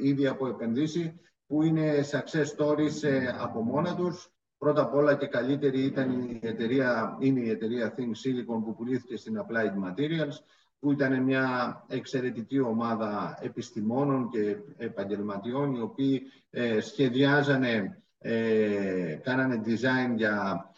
ήδη 0.00 0.26
από 0.26 0.46
επενδύσει 0.46 1.20
που 1.46 1.62
είναι 1.62 2.04
success 2.10 2.44
stories 2.56 3.02
ε, 3.02 3.26
από 3.38 3.62
μόνα 3.62 3.94
τους. 3.94 4.32
Πρώτα 4.58 4.82
απ' 4.82 4.94
όλα 4.94 5.16
και 5.16 5.26
καλύτερη 5.26 5.80
ήταν 5.80 6.20
η 6.20 6.40
εταιρεία, 6.42 7.16
είναι 7.20 7.40
η 7.40 7.50
εταιρεία 7.50 7.94
Think 7.96 8.00
Silicon 8.00 8.62
που 8.64 8.74
πουλήθηκε 8.76 9.16
στην 9.16 9.40
Applied 9.40 9.88
Materials 9.88 10.34
που 10.78 10.92
ήταν 10.92 11.22
μια 11.22 11.76
εξαιρετική 11.88 12.60
ομάδα 12.60 13.38
επιστημόνων 13.42 14.28
και 14.28 14.56
επαγγελματιών 14.76 15.74
οι 15.74 15.80
οποίοι 15.80 16.22
ε, 16.50 16.80
σχεδιάζανε, 16.80 18.02
ε, 18.18 19.18
κάνανε 19.22 19.60
design 19.64 20.14
για, 20.16 20.68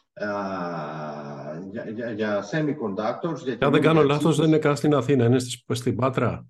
για, 1.70 2.10
για, 2.10 2.44
semiconductors. 2.52 3.38
Για 3.44 3.56
Αν 3.60 3.72
δεν 3.72 3.80
κάνω 3.80 4.02
λάθος 4.02 4.36
δεν 4.36 4.46
είναι 4.46 4.58
καν 4.58 4.76
στην 4.76 4.94
Αθήνα, 4.94 5.24
είναι 5.24 5.38
στην 5.72 5.96
Πάτρα. 5.96 6.46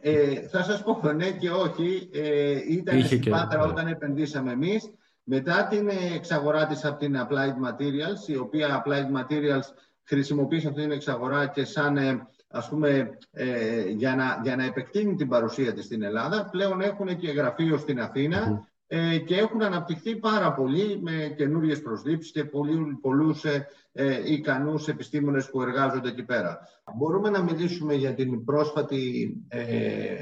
Ε, 0.00 0.48
θα 0.48 0.62
σας 0.62 0.82
πω 0.82 1.00
ναι 1.16 1.30
και 1.30 1.50
όχι. 1.50 2.10
Ε, 2.12 2.58
ήταν 2.68 2.98
Είχε 2.98 3.16
στην 3.16 3.30
Πάτρα 3.30 3.66
ναι. 3.66 3.72
όταν 3.72 3.86
επενδύσαμε 3.86 4.52
εμείς. 4.52 4.90
Μετά 5.22 5.66
την 5.70 5.88
εξαγορά 6.14 6.66
της 6.66 6.84
από 6.84 6.98
την 6.98 7.16
Applied 7.16 7.68
Materials, 7.68 8.28
η 8.28 8.36
οποία 8.36 8.84
Applied 8.84 9.20
Materials 9.20 9.64
χρησιμοποίησε 10.04 10.68
αυτή 10.68 10.80
την 10.80 10.90
εξαγορά 10.90 11.46
και 11.46 11.64
σαν 11.64 11.96
ε, 11.96 12.26
ας 12.48 12.68
πούμε, 12.68 13.18
ε, 13.30 13.88
για, 13.88 14.16
να, 14.16 14.40
για 14.42 14.56
να 14.56 14.64
επεκτείνει 14.64 15.14
την 15.14 15.28
παρουσία 15.28 15.72
της 15.72 15.84
στην 15.84 16.02
Ελλάδα, 16.02 16.48
πλέον 16.50 16.80
έχουν 16.80 17.16
και 17.16 17.30
γραφείο 17.30 17.78
στην 17.78 18.00
αθηνα 18.00 18.68
ε, 18.86 19.18
και 19.18 19.36
έχουν 19.36 19.62
αναπτυχθεί 19.62 20.16
πάρα 20.16 20.52
πολύ 20.54 21.00
με 21.02 21.34
καινούριες 21.36 21.82
προσλήψεις 21.82 22.32
και 22.32 22.44
πολύ, 22.44 22.98
πολλούς 23.00 23.44
ε, 23.44 23.66
ε, 23.92 24.32
ικανούς 24.32 24.88
επιστήμονες 24.88 25.50
που 25.50 25.62
εργάζονται 25.62 26.08
εκεί 26.08 26.24
πέρα. 26.24 26.58
Μπορούμε 26.96 27.30
να 27.30 27.42
μιλήσουμε 27.42 27.94
για 27.94 28.14
την 28.14 28.44
πρόσφατη, 28.44 29.34
ε, 29.48 30.16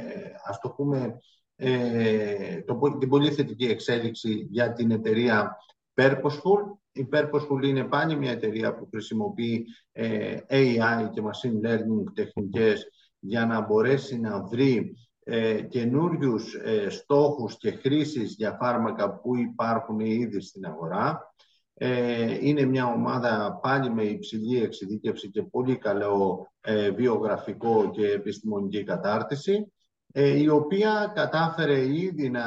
ας 0.45 0.59
το 0.61 0.69
πούμε, 0.71 1.19
ε, 1.57 2.63
το, 2.63 2.97
την 2.99 3.09
πολύ 3.09 3.31
θετική 3.31 3.65
εξέλιξη 3.65 4.47
για 4.51 4.73
την 4.73 4.91
εταιρεία 4.91 5.57
Purposeful, 5.95 6.79
η 6.93 7.09
Purposeful 7.13 7.65
είναι 7.65 7.85
πάλι 7.85 8.17
μια 8.17 8.31
εταιρεία 8.31 8.75
που 8.75 8.89
χρησιμοποιεί 8.91 9.67
ε, 9.93 10.37
AI 10.49 11.09
και 11.13 11.23
machine 11.23 11.67
learning 11.67 12.05
τεχνικές 12.15 12.89
για 13.19 13.47
να 13.47 13.61
μπορέσει 13.61 14.21
να 14.21 14.43
βρει 14.43 14.97
ε, 15.25 15.63
καινούριους 15.63 16.55
ε, 16.55 16.91
στόχους 16.91 17.57
και 17.57 17.71
χρήσεις 17.71 18.35
για 18.35 18.57
φάρμακα 18.61 19.21
που 19.21 19.37
υπάρχουν 19.37 20.01
ήδη 20.01 20.41
στην 20.41 20.67
αγορά. 20.67 21.35
Ε, 21.77 22.39
είναι 22.41 22.65
μια 22.65 22.87
ομάδα 22.87 23.59
πάλι 23.63 23.91
με 23.91 24.03
υψηλή 24.03 24.63
εξειδίκευση 24.63 25.31
και 25.31 25.43
πολύ 25.43 25.77
καλό 25.77 26.53
ε, 26.61 26.91
βιογραφικό 26.91 27.91
και 27.91 28.07
επιστημονική 28.07 28.85
κατάρτιση, 28.85 29.73
ε, 30.13 30.41
η 30.41 30.49
οποία 30.49 31.13
κατάφερε 31.15 31.95
ήδη 31.95 32.31
να 32.31 32.45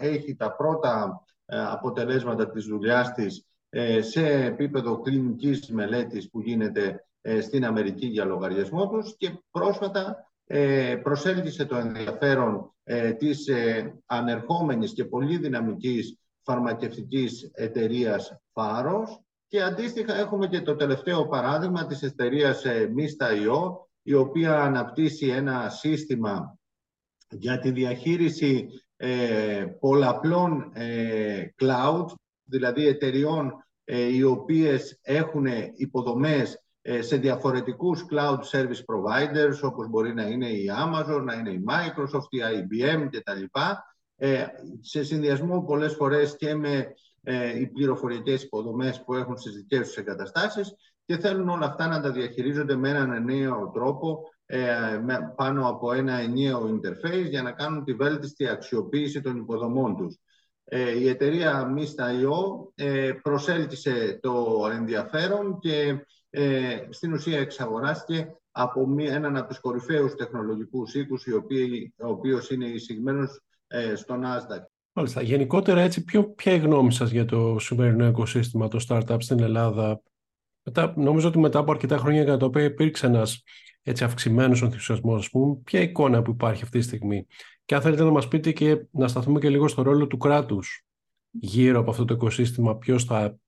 έχει 0.00 0.36
τα 0.36 0.52
πρώτα 0.56 1.20
αποτελέσματα 1.46 2.50
της 2.50 2.64
δουλειάς 2.64 3.12
της 3.12 3.46
σε 4.00 4.26
επίπεδο 4.26 5.00
κλινικής 5.00 5.70
μελέτης 5.70 6.30
που 6.30 6.40
γίνεται 6.40 7.06
στην 7.42 7.64
Αμερική 7.64 8.06
για 8.06 8.24
λογαριασμό 8.24 8.88
τους 8.88 9.16
και 9.16 9.42
πρόσφατα 9.50 10.25
προσέλκυσε 11.02 11.64
το 11.64 11.76
ενδιαφέρον 11.76 12.74
της 13.18 13.48
ανερχόμενης 14.06 14.92
και 14.92 15.04
πολύ 15.04 15.38
δυναμικής 15.38 16.18
φαρμακευτικής 16.42 17.50
εταιρείας 17.54 18.40
Φάρος. 18.52 19.20
Και 19.48 19.62
αντίστοιχα 19.62 20.14
έχουμε 20.14 20.46
και 20.46 20.60
το 20.60 20.76
τελευταίο 20.76 21.26
παράδειγμα 21.26 21.86
της 21.86 22.02
εταιρείας 22.02 22.62
Mista.io 22.66 23.86
η 24.02 24.14
οποία 24.14 24.62
αναπτύσσει 24.62 25.26
ένα 25.26 25.68
σύστημα 25.68 26.58
για 27.30 27.58
τη 27.58 27.70
διαχείριση 27.70 28.68
ε, 28.96 29.66
πολλαπλών 29.80 30.70
ε, 30.74 31.46
cloud, 31.60 32.06
δηλαδή 32.44 32.86
εταιριών 32.86 33.64
ε, 33.84 34.14
οι 34.14 34.22
οποίες 34.22 34.98
έχουν 35.02 35.46
υποδομές 35.74 36.54
ε, 36.54 36.58
σε 37.00 37.16
διαφορετικούς 37.16 38.04
cloud 38.10 38.38
service 38.50 38.82
providers 38.86 39.60
όπως 39.62 39.88
μπορεί 39.88 40.14
να 40.14 40.22
είναι 40.22 40.48
η 40.48 40.70
Amazon, 40.84 41.22
να 41.24 41.34
είναι 41.34 41.50
η 41.50 41.64
Microsoft, 41.68 42.28
η 42.30 42.38
IBM 42.40 43.08
κτλ. 43.10 43.42
Ε, 44.16 44.46
σε 44.80 45.04
συνδυασμό 45.04 45.62
πολλές 45.62 45.94
φορές 45.94 46.36
και 46.36 46.54
με 46.54 46.94
ε, 47.22 47.58
οι 47.58 47.66
πληροφορικές 47.66 48.42
υποδομές 48.42 49.02
που 49.04 49.14
έχουν 49.14 49.36
στις 49.36 49.52
δικές 49.52 49.86
τους 49.86 49.96
εγκαταστάσεις 49.96 50.74
και 51.04 51.16
θέλουν 51.16 51.48
όλα 51.48 51.66
αυτά 51.66 51.86
να 51.86 52.00
τα 52.00 52.10
διαχειρίζονται 52.10 52.76
με 52.76 52.88
έναν 52.88 53.24
νέο 53.24 53.70
τρόπο 53.74 54.22
ε, 54.46 55.00
με, 55.04 55.32
πάνω 55.36 55.68
από 55.68 55.92
ένα 55.92 56.12
ενιαίο 56.12 56.62
interface 56.68 57.28
για 57.28 57.42
να 57.42 57.52
κάνουν 57.52 57.84
τη 57.84 57.94
βέλτιστη 57.94 58.48
αξιοποίηση 58.48 59.20
των 59.20 59.36
υποδομών 59.36 59.96
τους. 59.96 60.18
Ε, 60.64 60.98
η 60.98 61.08
εταιρεία 61.08 61.74
Mista.io 61.76 62.70
ε, 62.74 63.12
προσέλκυσε 63.22 64.18
το 64.22 64.66
ενδιαφέρον 64.72 65.58
και 65.58 66.06
ε, 66.30 66.78
στην 66.90 67.12
ουσία 67.12 67.38
εξαγοράστηκε 67.38 68.36
από 68.50 68.86
μία, 68.86 69.14
έναν 69.14 69.36
από 69.36 69.48
τους 69.48 69.60
κορυφαίους 69.60 70.14
τεχνολογικούς 70.14 70.94
οίκους, 70.94 71.26
ο 71.96 72.08
οποίος 72.08 72.50
είναι 72.50 72.66
εισηγμένος 72.66 73.40
ε, 73.66 73.94
στο 73.94 74.14
Nasdaq. 74.14 74.62
Μάλιστα. 74.92 75.22
Γενικότερα, 75.22 75.80
έτσι, 75.80 76.04
ποιο, 76.04 76.24
ποια 76.24 76.52
είναι 76.52 76.62
η 76.62 76.66
γνώμη 76.66 76.92
σας 76.92 77.10
για 77.10 77.24
το 77.24 77.58
σημερινό 77.58 78.06
οικοσύστημα, 78.06 78.68
το 78.68 78.84
startup 78.88 79.16
στην 79.18 79.40
Ελλάδα; 79.40 80.02
Μετά, 80.62 80.94
νομίζω 80.96 81.28
ότι 81.28 81.38
μετά 81.38 81.58
από 81.58 81.70
αρκετά 81.70 81.96
χρόνια 81.96 82.22
για 82.22 82.36
τα 82.36 82.46
οποία 82.46 82.64
υπήρξε 82.64 83.06
ένας 83.06 83.42
έτσι, 83.82 84.04
αυξημένος 84.04 84.62
ενθουσιασμός, 84.62 85.20
ας 85.20 85.30
πούμε, 85.30 85.56
ποια 85.64 85.80
εικόνα 85.80 86.22
που 86.22 86.30
υπάρχει 86.30 86.62
αυτή 86.62 86.78
τη 86.78 86.84
στιγμή; 86.84 87.26
Και 87.64 87.74
αν 87.74 87.80
θέλετε 87.80 88.02
να 88.02 88.10
μας 88.10 88.28
πείτε 88.28 88.52
και 88.52 88.86
να 88.90 89.08
σταθούμε 89.08 89.40
και 89.40 89.48
λίγο 89.48 89.68
στο 89.68 89.82
ρόλο 89.82 90.06
του 90.06 90.16
κράτους 90.16 90.84
γύρω 91.30 91.80
από 91.80 91.90
αυτό 91.90 92.04
το 92.04 92.14
οικοσύστημα, 92.14 92.76
ποιος, 92.76 93.04
θα, 93.04 93.38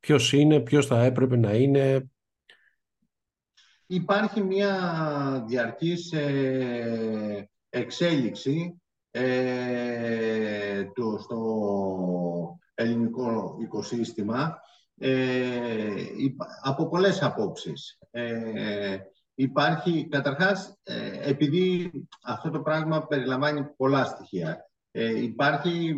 ποιος 0.00 0.32
είναι, 0.32 0.60
ποιος 0.60 0.86
θα 0.86 1.04
έπρεπε 1.04 1.36
να 1.36 1.54
είναι. 1.54 2.10
Υπάρχει 3.86 4.42
μια 4.42 5.44
διαρκής 5.48 6.12
ε, 6.12 7.50
εξέλιξη 7.68 8.82
ε, 9.10 10.84
το, 10.84 11.18
στο 11.18 12.58
ελληνικό 12.74 13.56
οικοσύστημα 13.60 14.60
ε, 14.98 15.94
από 16.62 16.88
πολλές 16.88 17.22
απόψεις. 17.22 17.98
Ε, 18.10 18.98
υπάρχει, 19.34 20.08
καταρχάς, 20.08 20.78
ε, 20.82 21.28
επειδή 21.28 21.90
αυτό 22.22 22.50
το 22.50 22.60
πράγμα 22.60 23.06
περιλαμβάνει 23.06 23.64
πολλά 23.76 24.04
στοιχεία, 24.04 24.67
ε, 25.00 25.22
υπάρχει 25.22 25.94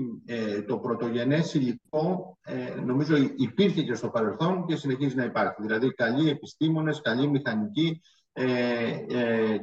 το 0.67 0.79
πρωτογενές 0.79 1.55
υλικό, 1.55 2.39
νομίζω 2.85 3.17
υπήρχε 3.37 3.83
και 3.83 3.95
στο 3.95 4.09
παρελθόν 4.09 4.67
και 4.67 4.77
συνεχίζει 4.77 5.15
να 5.17 5.25
υπάρχει. 5.25 5.63
Δηλαδή, 5.63 5.95
καλοί 5.95 6.29
επιστήμονες, 6.29 7.01
καλή 7.01 7.29
μηχανική 7.29 8.01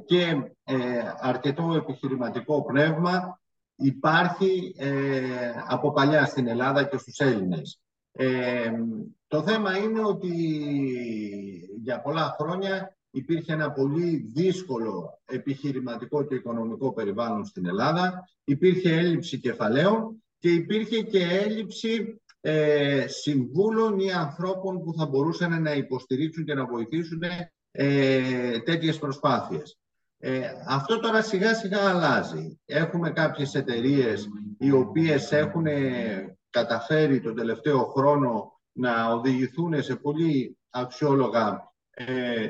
και 0.06 0.52
αρκετό 1.22 1.74
επιχειρηματικό 1.76 2.64
πνεύμα 2.64 3.40
υπάρχει 3.78 4.76
ε, 4.78 5.22
από 5.68 5.92
παλιά 5.92 6.26
στην 6.26 6.48
Ελλάδα 6.48 6.84
και 6.84 6.98
στους 6.98 7.20
Έλληνες. 7.20 7.80
Ε, 8.12 8.72
το 9.28 9.44
θέμα 9.44 9.78
είναι 9.78 10.04
ότι 10.04 10.32
για 11.82 12.02
πολλά 12.02 12.36
χρόνια 12.40 12.97
υπήρχε 13.18 13.54
ένα 13.54 13.72
πολύ 13.72 14.32
δύσκολο 14.34 15.20
επιχειρηματικό 15.26 16.24
και 16.24 16.36
οικονομικό 16.36 16.94
περιβάλλον 16.94 17.46
στην 17.46 17.66
Ελλάδα, 17.66 18.30
υπήρχε 18.44 18.98
έλλειψη 18.98 19.40
κεφαλαίων 19.40 20.24
και 20.40 20.50
υπήρχε 20.50 21.02
και 21.02 21.24
έλλειψη 21.24 22.22
ε, 22.42 23.06
συμβούλων 23.08 24.00
ή 24.00 24.12
ανθρώπων 24.12 24.84
που 24.84 24.94
θα 24.94 25.06
μπορούσαν 25.06 25.62
να 25.62 25.74
υποστηρίξουν 25.74 26.46
και 26.46 26.54
να 26.54 26.66
βοηθήσουν 26.66 27.22
ε, 27.72 28.60
τέτοιες 28.60 28.98
προσπάθειες. 29.00 29.78
Ε, 30.20 30.42
αυτό 30.68 31.00
τώρα 31.00 31.22
σιγά 31.22 31.54
σιγά 31.54 31.90
αλλάζει. 31.90 32.60
Έχουμε 32.66 33.10
κάποιες 33.10 33.56
εταιρείες 33.56 34.28
οι 34.58 34.72
οποίες 34.72 35.32
έχουν 35.32 35.66
καταφέρει 36.50 37.22
τον 37.22 37.36
τελευταίο 37.36 37.86
χρόνο 37.86 38.60
να 38.72 39.12
οδηγηθούν 39.12 39.84
σε 39.84 39.96
πολύ 39.96 40.58
αξιόλογα 40.70 41.72
ε, 41.74 41.77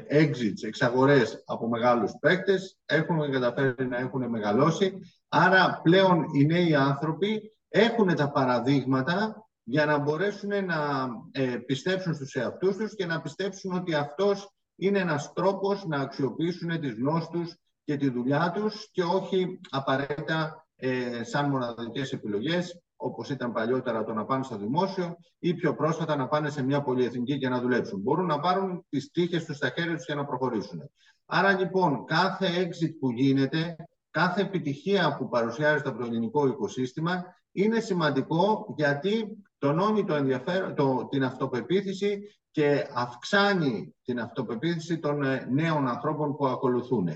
exits, 0.09 0.63
εξαγορές 0.63 1.43
από 1.45 1.67
μεγάλους 1.67 2.11
παίκτες, 2.19 2.77
έχουν 2.85 3.31
καταφέρει 3.31 3.87
να 3.87 3.97
έχουν 3.97 4.29
μεγαλώσει. 4.29 4.99
Άρα 5.27 5.79
πλέον 5.83 6.25
οι 6.33 6.45
νέοι 6.45 6.75
άνθρωποι 6.75 7.57
έχουν 7.69 8.15
τα 8.15 8.31
παραδείγματα 8.31 9.47
για 9.63 9.85
να 9.85 9.97
μπορέσουν 9.97 10.65
να 10.65 11.07
ε, 11.31 11.55
πιστέψουν 11.65 12.13
στους 12.13 12.35
εαυτούς 12.35 12.77
τους 12.77 12.95
και 12.95 13.05
να 13.05 13.21
πιστέψουν 13.21 13.73
ότι 13.75 13.93
αυτός 13.93 14.51
είναι 14.75 14.99
ένας 14.99 15.33
τρόπος 15.33 15.85
να 15.85 15.97
αξιοποιήσουν 15.97 16.79
τις 16.79 16.93
γνώσεις 16.93 17.29
τους 17.29 17.55
και 17.83 17.97
τη 17.97 18.09
δουλειά 18.09 18.51
τους 18.55 18.89
και 18.91 19.03
όχι 19.03 19.59
απαραίτητα 19.69 20.67
ε, 20.75 21.23
σαν 21.23 21.49
μοναδικές 21.49 22.11
επιλογές 22.11 22.81
όπως 22.97 23.29
ήταν 23.29 23.51
παλιότερα 23.51 24.03
το 24.03 24.13
να 24.13 24.25
πάνε 24.25 24.43
στο 24.43 24.57
δημόσιο 24.57 25.17
ή 25.39 25.53
πιο 25.53 25.75
πρόσφατα 25.75 26.15
να 26.15 26.27
πάνε 26.27 26.49
σε 26.49 26.63
μια 26.63 26.81
πολυεθνική 26.81 27.37
και 27.37 27.49
να 27.49 27.61
δουλέψουν. 27.61 27.99
Μπορούν 27.99 28.25
να 28.25 28.39
πάρουν 28.39 28.85
τις 28.89 29.11
τύχες 29.11 29.45
τους 29.45 29.55
στα 29.55 29.69
χέρια 29.75 29.95
τους 29.95 30.05
και 30.05 30.13
να 30.15 30.25
προχωρήσουν. 30.25 30.89
Άρα 31.25 31.59
λοιπόν 31.59 32.05
κάθε 32.05 32.47
exit 32.47 32.91
που 32.99 33.11
γίνεται, 33.11 33.75
κάθε 34.11 34.41
επιτυχία 34.41 35.15
που 35.17 35.29
παρουσιάζεται 35.29 35.89
από 35.89 35.97
το 35.97 36.05
ελληνικό 36.05 36.47
οικοσύστημα 36.47 37.23
είναι 37.51 37.79
σημαντικό 37.79 38.73
γιατί 38.77 39.43
τονώνει 39.57 40.05
το 40.05 40.15
ενδιαφέρον, 40.15 40.75
το, 40.75 41.07
την 41.09 41.23
αυτοπεποίθηση 41.23 42.19
και 42.51 42.87
αυξάνει 42.93 43.95
την 44.03 44.19
αυτοπεποίθηση 44.19 44.99
των 44.99 45.23
ε, 45.23 45.47
νέων 45.51 45.87
ανθρώπων 45.87 46.35
που 46.35 46.47
ακολουθούν. 46.47 47.09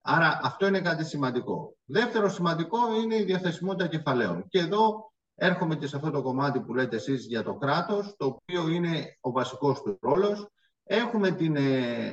Άρα 0.00 0.40
αυτό 0.42 0.66
είναι 0.66 0.80
κάτι 0.80 1.04
σημαντικό. 1.04 1.76
Δεύτερο 1.84 2.28
σημαντικό 2.28 2.78
είναι 3.02 3.16
η 3.16 3.24
διαθεσιμότητα 3.24 3.86
κεφαλαίων. 3.86 4.44
Και 4.48 4.58
εδώ 4.58 5.09
έρχομαι 5.40 5.76
και 5.76 5.86
σε 5.86 5.96
αυτό 5.96 6.10
το 6.10 6.22
κομμάτι 6.22 6.60
που 6.60 6.74
λέτε 6.74 6.96
εσείς 6.96 7.26
για 7.26 7.42
το 7.42 7.54
κράτος, 7.54 8.14
το 8.16 8.26
οποίο 8.26 8.68
είναι 8.68 9.16
ο 9.20 9.30
βασικός 9.30 9.82
του 9.82 9.98
ρόλος. 10.00 10.48
Έχουμε 10.84 11.30
την 11.30 11.56
ε, 11.56 11.60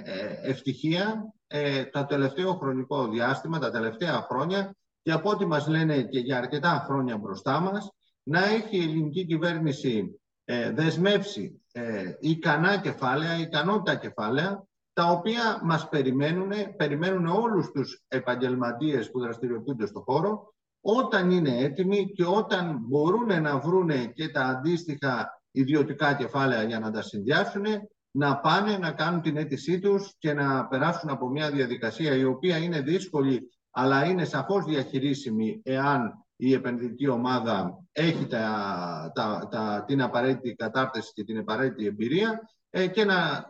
ε, 0.06 0.40
ευτυχία 0.42 1.34
ε, 1.48 1.86
το 1.86 2.06
τελευταίο 2.06 2.54
χρονικό 2.54 3.08
διάστημα, 3.08 3.60
τα 3.60 3.72
τελευταία 3.72 4.26
χρόνια, 4.30 4.76
και 5.02 5.12
από 5.12 5.30
ό,τι 5.30 5.46
μας 5.46 5.68
λένε 5.68 6.02
και 6.02 6.20
για 6.20 6.38
αρκετά 6.38 6.86
χρόνια 6.88 7.18
μπροστά 7.18 7.60
μας, 7.60 7.90
να 8.24 8.46
έχει 8.46 8.78
η 8.78 8.84
ελληνική 8.84 9.26
κυβέρνηση 9.26 10.20
ε, 10.46 10.72
δεσμεύσει 10.72 11.62
ε, 11.72 12.14
ικανά 12.20 12.78
κεφάλαια, 12.78 13.40
ικανότητα 13.40 13.96
κεφάλαια, 13.96 14.68
τα 14.94 15.12
οποία 15.12 15.62
μας 15.64 15.90
περιμένουν, 15.90 16.52
περιμένουν 16.78 17.26
όλους 17.26 17.72
τους 17.72 18.04
επαγγελματίες 18.08 19.12
που 19.12 19.20
δραστηριοποιούνται 19.20 19.86
στο 19.86 20.00
χώρο, 20.00 20.54
όταν 20.82 21.32
είναι 21.32 21.58
έτοιμοι 21.58 22.12
και 22.16 22.26
όταν 22.26 22.78
μπορούν 22.82 23.42
να 23.42 23.60
βρούνε 23.60 24.06
και 24.06 24.30
τα 24.30 24.42
αντίστοιχα 24.42 25.42
ιδιωτικά 25.52 26.14
κεφάλαια 26.14 26.64
για 26.64 26.80
να 26.80 26.92
τα 26.92 27.02
συνδυάσουν, 27.02 27.66
να 28.12 28.38
πάνε 28.40 28.78
να 28.78 28.92
κάνουν 28.92 29.22
την 29.22 29.38
αίτησή 29.38 29.80
τους 29.80 30.16
και 30.18 30.34
να 30.34 30.68
περάσουν 30.68 31.10
από 31.10 31.30
μια 31.30 31.52
διαδικασία 31.52 32.16
η 32.16 32.24
οποία 32.24 32.58
είναι 32.58 32.82
δύσκολη, 32.82 33.52
αλλά 33.72 34.06
είναι 34.06 34.26
σαφώς 34.26 34.66
διαχειρίσιμη 34.66 35.62
εάν 35.64 36.26
η 36.36 36.54
επενδυτική 36.54 37.08
ομάδα 37.08 37.84
έχει 37.92 38.26
τα, 38.26 39.12
τα, 39.16 39.48
τα, 39.52 39.84
την 39.88 40.02
απαραίτητη 40.02 40.56
κατάρτιση 40.56 41.12
και 41.14 41.24
την 41.24 41.38
απαραίτητη 41.38 41.86
εμπειρία 41.86 42.42
και 42.86 43.06
να 43.06 43.50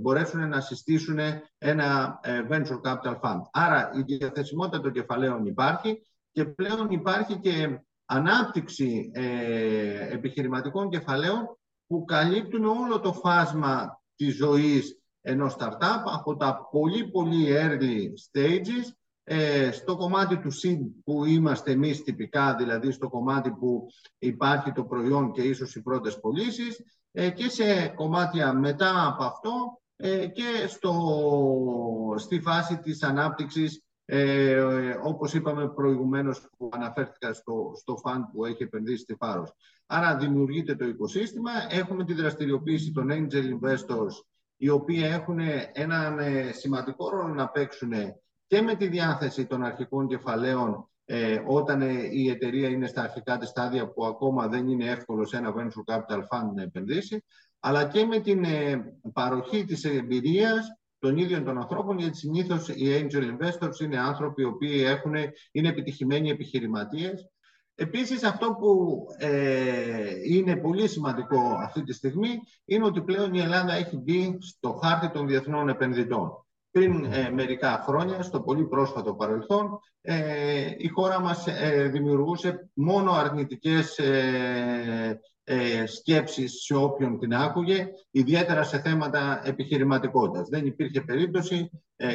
μπορέσουν 0.00 0.48
να 0.48 0.60
συστήσουν 0.60 1.18
ένα 1.58 2.20
venture 2.50 2.80
capital 2.84 3.20
fund. 3.20 3.40
Άρα 3.50 3.90
η 3.94 4.16
διαθεσιμότητα 4.16 4.80
των 4.80 4.92
κεφαλαίων 4.92 5.46
υπάρχει 5.46 6.02
και 6.32 6.44
πλέον 6.44 6.90
υπάρχει 6.90 7.38
και 7.38 7.80
ανάπτυξη 8.04 9.10
επιχειρηματικών 10.10 10.88
κεφαλαίων 10.88 11.58
που 11.86 12.04
καλύπτουν 12.04 12.64
όλο 12.64 13.00
το 13.00 13.12
φάσμα 13.12 14.00
της 14.16 14.36
ζωής 14.36 15.00
ενός 15.20 15.56
startup 15.58 16.02
από 16.04 16.36
τα 16.36 16.68
πολύ 16.70 17.10
πολύ 17.10 17.46
early 17.48 18.02
stages 18.30 18.92
ε, 19.28 19.70
στο 19.70 19.96
κομμάτι 19.96 20.38
του 20.38 20.50
seed 20.52 20.78
που 21.04 21.24
είμαστε 21.24 21.70
εμείς 21.70 22.02
τυπικά, 22.02 22.54
δηλαδή 22.54 22.90
στο 22.92 23.08
κομμάτι 23.08 23.50
που 23.50 23.86
υπάρχει 24.18 24.72
το 24.72 24.84
προϊόν 24.84 25.32
και 25.32 25.42
ίσως 25.42 25.74
οι 25.74 25.82
πρώτες 25.82 26.20
πωλήσεις, 26.20 26.76
ε, 26.76 27.05
και 27.34 27.48
σε 27.48 27.88
κομμάτια 27.88 28.52
μετά 28.52 29.06
από 29.06 29.24
αυτό 29.24 29.80
ε, 29.96 30.26
και 30.26 30.66
στο, 30.66 30.94
στη 32.16 32.40
φάση 32.40 32.78
της 32.78 33.02
ανάπτυξης 33.02 33.82
ε, 34.04 34.60
όπως 35.02 35.34
είπαμε 35.34 35.68
προηγουμένως 35.68 36.48
που 36.58 36.68
αναφέρθηκα 36.72 37.32
στο, 37.32 37.72
στο 37.76 37.96
φαν 37.96 38.30
που 38.30 38.44
έχει 38.44 38.62
επενδύσει 38.62 39.02
στη 39.02 39.14
Φάρος. 39.14 39.52
Άρα 39.86 40.16
δημιουργείται 40.16 40.76
το 40.76 40.86
οικοσύστημα, 40.86 41.50
έχουμε 41.70 42.04
τη 42.04 42.14
δραστηριοποίηση 42.14 42.92
των 42.92 43.08
angel 43.10 43.44
investors 43.60 44.12
οι 44.56 44.68
οποίοι 44.68 45.00
έχουν 45.04 45.38
έναν 45.72 46.18
ε, 46.18 46.52
σημαντικό 46.52 47.08
ρόλο 47.08 47.34
να 47.34 47.48
παίξουν 47.48 47.92
και 48.46 48.60
με 48.60 48.74
τη 48.74 48.88
διάθεση 48.88 49.46
των 49.46 49.64
αρχικών 49.64 50.06
κεφαλαίων 50.06 50.90
ε, 51.08 51.42
όταν 51.46 51.82
ε, 51.82 52.08
η 52.10 52.28
εταιρεία 52.30 52.68
είναι 52.68 52.86
στα 52.86 53.02
αρχικά 53.02 53.38
της 53.38 53.48
στάδια 53.48 53.92
που 53.92 54.06
ακόμα 54.06 54.48
δεν 54.48 54.68
είναι 54.68 54.90
εύκολος 54.90 55.28
σε 55.28 55.36
ένα 55.36 55.54
venture 55.56 55.94
capital 55.94 56.18
fund 56.18 56.54
να 56.54 56.62
επενδύσει, 56.62 57.24
αλλά 57.60 57.88
και 57.88 58.04
με 58.04 58.18
την 58.18 58.44
παροχή 59.12 59.64
της 59.64 59.84
εμπειρίας 59.84 60.66
των 60.98 61.16
ίδιων 61.16 61.44
των 61.44 61.58
ανθρώπων, 61.58 61.98
γιατί 61.98 62.16
συνήθως 62.16 62.68
οι 62.68 63.08
angel 63.08 63.22
investors 63.22 63.80
είναι 63.82 63.98
άνθρωποι 63.98 64.42
οι 64.42 64.44
οποίοι 64.44 64.82
έχουν, 64.86 65.14
είναι 65.52 65.68
επιτυχημένοι 65.68 66.30
επιχειρηματίες 66.30 67.30
Επίσης 67.78 68.22
αυτό 68.22 68.52
που 68.52 68.98
ε, 69.18 70.10
είναι 70.24 70.56
πολύ 70.56 70.88
σημαντικό 70.88 71.38
αυτή 71.62 71.82
τη 71.82 71.92
στιγμή 71.92 72.40
είναι 72.64 72.84
ότι 72.84 73.02
πλέον 73.02 73.34
η 73.34 73.38
Ελλάδα 73.38 73.72
έχει 73.72 73.96
μπει 73.96 74.38
στο 74.40 74.78
χάρτη 74.82 75.10
των 75.10 75.26
διεθνών 75.26 75.68
επενδυτών. 75.68 76.45
Πριν 76.76 77.04
ε, 77.04 77.30
μερικά 77.30 77.82
χρόνια, 77.86 78.22
στο 78.22 78.40
πολύ 78.40 78.66
πρόσφατο 78.66 79.14
παρελθόν, 79.14 79.80
ε, 80.00 80.70
η 80.76 80.88
χώρα 80.88 81.20
μας 81.20 81.46
ε, 81.46 81.88
δημιουργούσε 81.92 82.70
μόνο 82.74 83.12
αρνητικές 83.12 84.00
σκέψεις 85.86 86.62
σε 86.62 86.74
όποιον 86.74 87.18
την 87.18 87.34
άκουγε, 87.34 87.88
ιδιαίτερα 88.10 88.62
σε 88.62 88.80
θέματα 88.80 89.40
επιχειρηματικότητας. 89.44 90.48
Δεν 90.48 90.66
υπήρχε 90.66 91.00
περίπτωση 91.00 91.70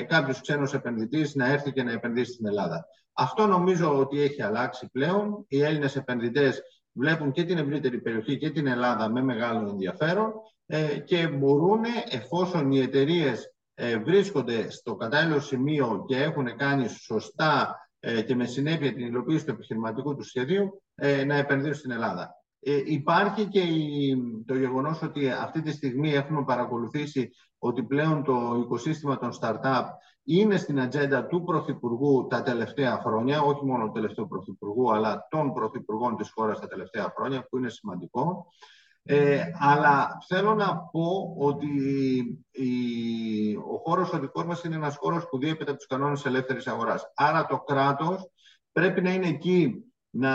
κάποιος 0.07 0.41
ξένος 0.41 0.73
επενδυτής 0.73 1.35
να 1.35 1.47
έρθει 1.47 1.71
και 1.71 1.83
να 1.83 1.91
επενδύσει 1.91 2.31
στην 2.31 2.47
Ελλάδα. 2.47 2.85
Αυτό 3.13 3.45
νομίζω 3.45 3.97
ότι 3.97 4.21
έχει 4.21 4.41
αλλάξει 4.41 4.89
πλέον. 4.91 5.45
Οι 5.47 5.61
Έλληνες 5.63 5.95
επενδυτές 5.95 6.61
βλέπουν 6.91 7.31
και 7.31 7.43
την 7.43 7.57
ευρύτερη 7.57 8.01
περιοχή 8.01 8.37
και 8.37 8.49
την 8.49 8.67
Ελλάδα 8.67 9.09
με 9.09 9.21
μεγάλο 9.21 9.69
ενδιαφέρον 9.69 10.33
ε, 10.65 10.99
και 10.99 11.27
μπορούν, 11.27 11.81
εφόσον 12.09 12.71
οι 12.71 12.79
εταιρείες 12.79 13.43
ε, 13.43 13.50
βρίσκονται 14.03 14.69
στο 14.69 14.95
κατάλληλο 14.95 15.39
σημείο 15.39 16.05
και 16.07 16.21
έχουν 16.21 16.55
κάνει 16.55 16.87
σωστά 16.87 17.75
ε, 17.99 18.21
και 18.21 18.35
με 18.35 18.45
συνέπεια 18.45 18.93
την 18.93 19.05
υλοποίηση 19.05 19.45
του 19.45 19.51
επιχειρηματικού 19.51 20.15
του 20.15 20.23
σχεδίου, 20.23 20.83
να 21.25 21.35
επενδύσουν 21.35 21.75
στην 21.75 21.91
Ελλάδα. 21.91 22.35
Υπάρχει 22.85 23.47
και 23.47 23.61
το 24.45 24.55
γεγονός 24.55 25.01
ότι 25.01 25.29
αυτή 25.29 25.61
τη 25.61 25.71
στιγμή 25.71 26.13
έχουμε 26.13 26.43
παρακολουθήσει 26.43 27.31
ότι 27.57 27.83
πλέον 27.83 28.23
το 28.23 28.59
οικοσύστημα 28.63 29.17
των 29.17 29.31
startup 29.41 29.83
είναι 30.23 30.57
στην 30.57 30.79
ατζέντα 30.79 31.25
του 31.25 31.43
Πρωθυπουργού 31.43 32.27
τα 32.27 32.43
τελευταία 32.43 32.97
χρόνια, 32.97 33.41
όχι 33.41 33.65
μόνο 33.65 33.85
του 33.85 33.91
τελευταίου 33.91 34.27
Πρωθυπουργού, 34.27 34.93
αλλά 34.93 35.27
των 35.29 35.53
Πρωθυπουργών 35.53 36.15
της 36.15 36.31
χώρας 36.31 36.59
τα 36.59 36.67
τελευταία 36.67 37.13
χρόνια, 37.15 37.47
που 37.49 37.57
είναι 37.57 37.69
σημαντικό. 37.69 38.45
Ε, 39.03 39.43
αλλά 39.59 40.17
θέλω 40.27 40.53
να 40.55 40.77
πω 40.77 41.35
ότι 41.37 41.67
η, 42.51 43.55
ο 43.55 43.77
χώρος 43.83 44.13
ο 44.13 44.19
δικός 44.19 44.45
μας 44.45 44.63
είναι 44.63 44.75
ένας 44.75 44.95
χώρος 44.97 45.27
που 45.29 45.37
διέπεται 45.37 45.69
από 45.69 45.79
τους 45.79 45.87
κανόνες 45.87 46.25
ελεύθερης 46.25 46.67
αγοράς. 46.67 47.11
Άρα 47.15 47.45
το 47.45 47.59
κράτος 47.59 48.29
πρέπει 48.71 49.01
να 49.01 49.13
είναι 49.13 49.27
εκεί 49.27 49.85
να 50.13 50.31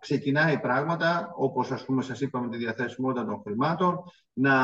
ξεκινάει 0.00 0.60
πράγματα, 0.60 1.32
όπως 1.36 1.70
ας 1.70 1.84
πούμε 1.84 2.02
σας 2.02 2.20
είπαμε 2.20 2.48
τη 2.48 2.56
διαθέσιμότητα 2.56 3.26
των 3.26 3.40
χρημάτων, 3.44 3.98
να 4.32 4.54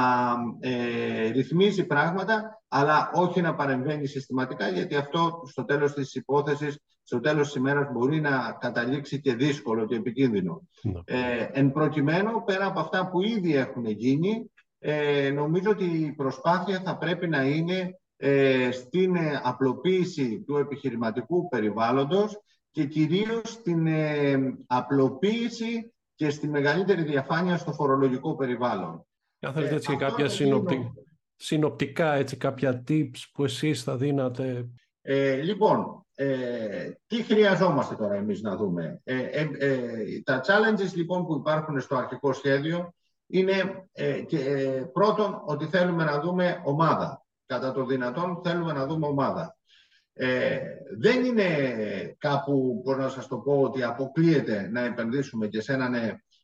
ε, 0.60 1.28
ρυθμίζει 1.28 1.86
πράγματα, 1.86 2.62
αλλά 2.68 3.10
όχι 3.14 3.40
να 3.40 3.54
παρεμβαίνει 3.54 4.06
συστηματικά, 4.06 4.68
γιατί 4.68 4.96
αυτό 4.96 5.42
στο 5.46 5.64
τέλος 5.64 5.92
της 5.92 6.14
υπόθεσης, 6.14 6.78
στο 7.10 7.20
τέλος 7.20 7.46
της 7.46 7.54
ημέρας 7.54 7.92
μπορεί 7.92 8.20
να 8.20 8.56
καταλήξει 8.60 9.20
και 9.20 9.34
δύσκολο 9.34 9.86
και 9.86 9.94
επικίνδυνο. 9.94 10.68
Ναι. 10.82 11.00
Ε, 11.04 11.48
εν 11.52 11.72
προκειμένου, 11.72 12.44
πέρα 12.44 12.66
από 12.66 12.80
αυτά 12.80 13.08
που 13.08 13.22
ήδη 13.22 13.56
έχουν 13.56 13.84
γίνει, 13.84 14.50
ε, 14.78 15.30
νομίζω 15.30 15.70
ότι 15.70 15.84
η 15.84 16.12
προσπάθεια 16.12 16.80
θα 16.84 16.96
πρέπει 16.96 17.28
να 17.28 17.42
είναι 17.42 18.00
ε, 18.16 18.70
στην 18.70 19.16
απλοποίηση 19.42 20.40
του 20.46 20.56
επιχειρηματικού 20.56 21.48
περιβάλλοντος 21.48 22.40
και 22.70 22.84
κυρίως 22.84 23.42
στην 23.44 23.86
ε, 23.86 24.36
απλοποίηση 24.66 25.92
και 26.14 26.30
στη 26.30 26.48
μεγαλύτερη 26.48 27.02
διαφάνεια 27.02 27.56
στο 27.56 27.72
φορολογικό 27.72 28.36
περιβάλλον. 28.36 29.06
Κάθετε 29.38 29.74
έτσι 29.74 29.88
και 29.88 29.96
κάποια 29.96 30.28
συνοπτικά, 31.36 32.14
έτσι, 32.14 32.36
κάποια 32.36 32.84
tips 32.88 33.18
που 33.32 33.44
εσείς 33.44 33.82
θα 33.82 33.96
δίνατε. 33.96 34.68
Ε, 35.02 35.34
λοιπόν, 35.34 36.06
ε, 36.14 36.90
τι 37.06 37.22
χρειαζόμαστε 37.22 37.94
τώρα 37.94 38.14
εμείς 38.14 38.40
να 38.40 38.56
δούμε; 38.56 39.00
Ε, 39.04 39.16
ε, 39.16 39.48
ε 39.58 40.20
τα 40.24 40.40
challenges 40.46 40.94
λοιπόν 40.94 41.26
που 41.26 41.34
υπάρχουν 41.34 41.80
στο 41.80 41.96
αρχικό 41.96 42.32
σχέδιο 42.32 42.94
είναι 43.26 43.88
και, 44.26 44.38
πρώτον 44.92 45.42
ότι 45.44 45.66
θέλουμε 45.66 46.04
να 46.04 46.20
δούμε 46.20 46.60
ομάδα. 46.64 47.24
Κατά 47.46 47.72
το 47.72 47.84
δυνατόν 47.84 48.40
θέλουμε 48.44 48.72
να 48.72 48.86
δούμε 48.86 49.06
ομάδα. 49.06 49.58
Ε, 50.12 50.60
δεν 50.98 51.24
είναι 51.24 51.46
κάπου, 52.18 52.80
μπορώ 52.84 53.02
να 53.02 53.08
σας 53.08 53.26
το 53.26 53.36
πω, 53.36 53.60
ότι 53.60 53.82
αποκλείεται 53.82 54.68
να 54.72 54.80
επενδύσουμε 54.80 55.46
και 55.46 55.60
σε 55.60 55.72
έναν 55.72 55.94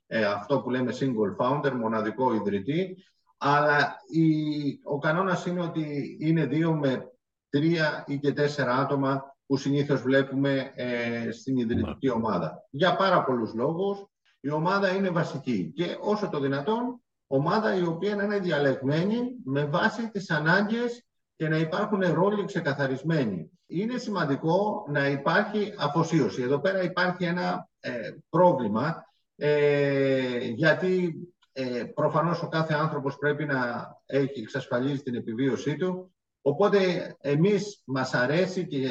ε, 0.06 0.24
αυτό 0.24 0.60
που 0.60 0.70
λέμε 0.70 0.92
single 1.00 1.36
founder, 1.38 1.72
μοναδικό 1.72 2.34
ιδρυτή, 2.34 3.04
αλλά 3.38 3.96
η, 4.10 4.24
ο 4.82 4.98
κανόνας 4.98 5.46
είναι 5.46 5.60
ότι 5.60 6.16
είναι 6.20 6.46
δύο 6.46 6.74
με 6.74 7.10
τρία 7.58 8.04
ή 8.06 8.18
και 8.18 8.32
τέσσερα 8.32 8.74
άτομα 8.76 9.36
που 9.46 9.56
συνήθως 9.56 10.02
βλέπουμε 10.02 10.72
ε, 10.74 11.30
στην 11.30 11.56
ιδρυτική 11.56 12.10
ομάδα. 12.10 12.66
Για 12.70 12.96
πάρα 12.96 13.24
πολλούς 13.24 13.54
λόγους 13.54 14.06
η 14.40 14.50
ομάδα 14.50 14.94
είναι 14.94 15.10
βασική 15.10 15.72
και 15.74 15.96
όσο 16.00 16.28
το 16.28 16.40
δυνατόν 16.40 17.00
ομάδα 17.26 17.76
η 17.76 17.82
οποία 17.82 18.14
να 18.14 18.22
είναι 18.22 18.38
διαλεγμένη 18.38 19.20
με 19.44 19.64
βάση 19.64 20.10
τις 20.10 20.30
ανάγκες 20.30 21.04
και 21.36 21.48
να 21.48 21.56
υπάρχουν 21.56 22.00
ρόλοι 22.12 22.44
ξεκαθαρισμένοι. 22.44 23.50
Είναι 23.66 23.98
σημαντικό 23.98 24.86
να 24.88 25.08
υπάρχει 25.08 25.74
αφοσίωση. 25.78 26.42
Εδώ 26.42 26.60
πέρα 26.60 26.82
υπάρχει 26.82 27.24
ένα 27.24 27.68
ε, 27.80 28.10
πρόβλημα, 28.28 29.04
ε, 29.36 30.38
γιατί 30.38 31.14
ε, 31.52 31.84
προφανώς 31.94 32.42
ο 32.42 32.48
κάθε 32.48 32.74
άνθρωπος 32.74 33.16
πρέπει 33.18 33.44
να 33.44 33.88
έχει 34.06 34.40
εξασφαλίσει 34.40 35.02
την 35.02 35.14
επιβίωσή 35.14 35.76
του. 35.76 36.15
Οπότε 36.46 37.16
εμείς 37.20 37.82
μας 37.84 38.14
αρέσει 38.14 38.66
και 38.66 38.88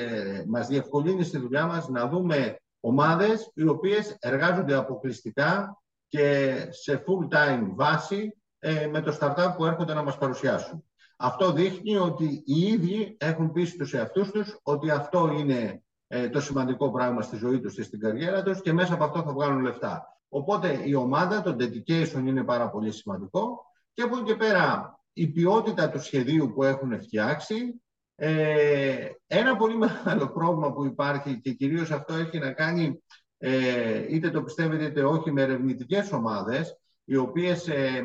μας 0.48 0.68
διευκολύνει 0.68 1.24
στη 1.24 1.38
δουλειά 1.38 1.66
μας 1.66 1.88
να 1.88 2.08
δούμε 2.08 2.60
ομάδες 2.80 3.52
οι 3.54 3.68
οποίες 3.68 4.18
εργάζονται 4.20 4.76
αποκλειστικά 4.76 5.82
και 6.08 6.56
σε 6.70 7.04
full-time 7.08 7.68
βάση 7.76 8.38
ε, 8.60 8.88
με 8.88 9.02
το 9.02 9.18
startup 9.20 9.54
που 9.58 9.66
έρχονται 9.66 9.94
να 9.94 10.04
μας 10.04 10.18
παρουσιάσουν. 10.18 10.84
Αυτό 11.18 11.52
δείχνει 11.52 11.98
ότι 11.98 12.44
οι 12.46 12.62
ίδιοι 12.62 13.18
έχουν 13.20 13.52
πείσει 13.52 13.78
τους 13.78 13.94
εαυτούς 13.94 14.32
τους 14.32 14.60
ότι 14.64 14.90
αυτό 14.90 15.32
είναι 15.38 15.84
ε, 16.08 16.30
το 16.30 16.42
σημαντικό 16.42 16.92
πράγμα 16.92 17.22
στη 17.22 17.38
ζωή 17.38 17.60
τους 17.60 17.76
και 17.76 17.84
στην 17.84 18.00
καριέρα 18.00 18.44
τους 18.44 18.62
και 18.62 18.74
μέσα 18.74 18.94
από 18.94 19.04
αυτό 19.04 19.22
θα 19.22 19.34
βγάλουν 19.34 19.62
λεφτά. 19.62 20.20
Οπότε 20.30 20.82
η 20.84 20.94
ομάδα, 20.94 21.42
το 21.42 21.56
dedication 21.60 22.20
είναι 22.26 22.44
πάρα 22.44 22.70
πολύ 22.70 22.92
σημαντικό 22.92 23.66
και 23.94 24.02
από 24.02 24.16
εκεί 24.16 24.26
και 24.26 24.36
πέρα 24.36 25.00
η 25.18 25.28
ποιότητα 25.28 25.90
του 25.90 26.02
σχεδίου 26.02 26.52
που 26.54 26.64
έχουν 26.64 27.02
φτιάξει 27.02 27.82
ε, 28.16 29.10
ένα 29.28 29.56
πολύ 29.56 29.78
μεγάλο 29.86 30.30
πρόβλημα 30.30 30.74
που 30.74 30.86
υπάρχει 30.86 31.40
και 31.42 31.52
κυρίως 31.52 31.92
αυτό 31.92 32.14
έχει 32.14 32.38
να 32.40 32.52
κάνει 32.52 33.04
ε, 33.38 34.06
είτε 34.16 34.30
το 34.30 34.44
πιστεύετε 34.44 34.84
είτε 34.84 35.04
όχι 35.04 35.32
με 35.32 35.42
ερευνητικές 35.42 36.12
ομάδες 36.12 36.80
οι 37.04 37.16
οποίες 37.16 37.68
ε, 37.68 38.04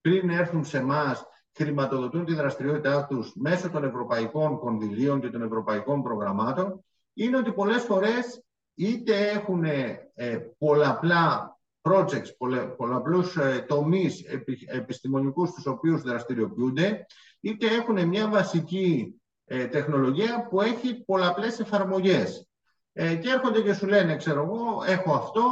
πριν 0.00 0.30
έρθουν 0.30 0.64
σε 0.64 0.78
εμάς 0.78 1.24
χρηματοδοτούν 1.52 2.24
τη 2.24 2.34
δραστηριότητά 2.34 3.06
τους 3.06 3.32
μέσω 3.36 3.70
των 3.70 3.84
ευρωπαϊκών 3.84 4.58
κονδυλίων 4.58 5.20
και 5.20 5.30
των 5.30 5.42
ευρωπαϊκών 5.42 6.02
προγραμμάτων 6.02 6.84
είναι 7.14 7.36
ότι 7.36 7.52
πολλές 7.52 7.82
φορές 7.82 8.42
είτε 8.74 9.28
έχουν 9.28 9.64
ε, 9.64 10.38
πολλαπλά 10.58 11.59
projects, 11.82 12.28
πολλαπλούς 12.76 13.36
ε, 13.36 13.64
τομείς 13.68 14.24
επιστημονικούς 14.66 15.48
στους 15.48 15.66
οποίους 15.66 16.02
δραστηριοποιούνται, 16.02 17.06
είτε 17.40 17.66
έχουν 17.66 18.08
μια 18.08 18.28
βασική 18.28 19.20
ε, 19.44 19.66
τεχνολογία 19.66 20.46
που 20.50 20.60
έχει 20.60 21.04
πολλαπλές 21.04 21.60
εφαρμογές. 21.60 22.48
Ε, 22.92 23.14
και 23.14 23.30
έρχονται 23.30 23.60
και 23.60 23.74
σου 23.74 23.86
λένε, 23.86 24.16
ξέρω 24.16 24.42
εγώ, 24.42 24.82
έχω 24.86 25.14
αυτό, 25.14 25.42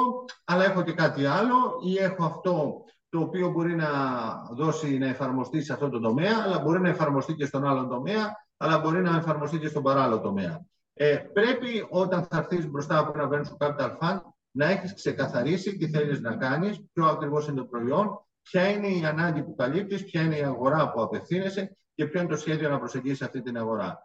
αλλά 0.44 0.64
έχω 0.64 0.82
και 0.82 0.92
κάτι 0.92 1.24
άλλο 1.26 1.80
ή 1.84 1.98
έχω 1.98 2.24
αυτό 2.24 2.84
το 3.08 3.20
οποίο 3.20 3.50
μπορεί 3.50 3.74
να 3.74 3.88
δώσει 4.50 4.98
να 4.98 5.06
εφαρμοστεί 5.06 5.62
σε 5.62 5.72
αυτό 5.72 5.88
το 5.88 6.00
τομέα, 6.00 6.42
αλλά 6.44 6.58
μπορεί 6.58 6.80
να 6.80 6.88
εφαρμοστεί 6.88 7.34
και 7.34 7.46
στον 7.46 7.66
άλλο 7.66 7.86
τομέα, 7.86 8.36
αλλά 8.56 8.78
μπορεί 8.78 9.02
να 9.02 9.16
εφαρμοστεί 9.16 9.58
και 9.58 9.68
στον 9.68 9.82
παράλληλο 9.82 10.20
τομέα. 10.20 10.64
Ε, 10.94 11.16
πρέπει 11.16 11.86
όταν 11.90 12.24
θα 12.30 12.36
έρθεις 12.36 12.70
μπροστά 12.70 12.98
από 12.98 13.12
ένα 13.14 13.28
venture 13.32 13.66
capital 13.66 13.96
fund 14.00 14.20
να 14.50 14.66
έχεις 14.66 14.94
ξεκαθαρίσει 14.94 15.76
τι 15.76 15.88
θέλεις 15.88 16.20
να 16.20 16.36
κάνεις, 16.36 16.84
ποιο 16.92 17.06
ακριβώς 17.06 17.46
είναι 17.46 17.56
το 17.56 17.64
προϊόν, 17.64 18.26
ποια 18.42 18.68
είναι 18.68 18.86
η 18.86 19.04
ανάγκη 19.04 19.42
που 19.42 19.54
καλύπτεις, 19.54 20.04
ποια 20.04 20.22
είναι 20.22 20.36
η 20.36 20.42
αγορά 20.42 20.92
που 20.92 21.02
απευθύνεσαι 21.02 21.76
και 21.94 22.06
ποιο 22.06 22.20
είναι 22.20 22.28
το 22.28 22.36
σχέδιο 22.36 22.68
να 22.68 22.78
προσεγγίσεις 22.78 23.22
αυτή 23.22 23.42
την 23.42 23.56
αγορά. 23.56 23.98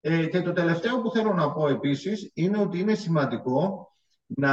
Ε, 0.00 0.26
και 0.26 0.42
το 0.42 0.52
τελευταίο 0.52 1.00
που 1.00 1.10
θέλω 1.10 1.32
να 1.32 1.52
πω 1.52 1.68
επίσης 1.68 2.30
είναι 2.34 2.58
ότι 2.58 2.78
είναι 2.78 2.94
σημαντικό 2.94 3.90
να, 4.26 4.52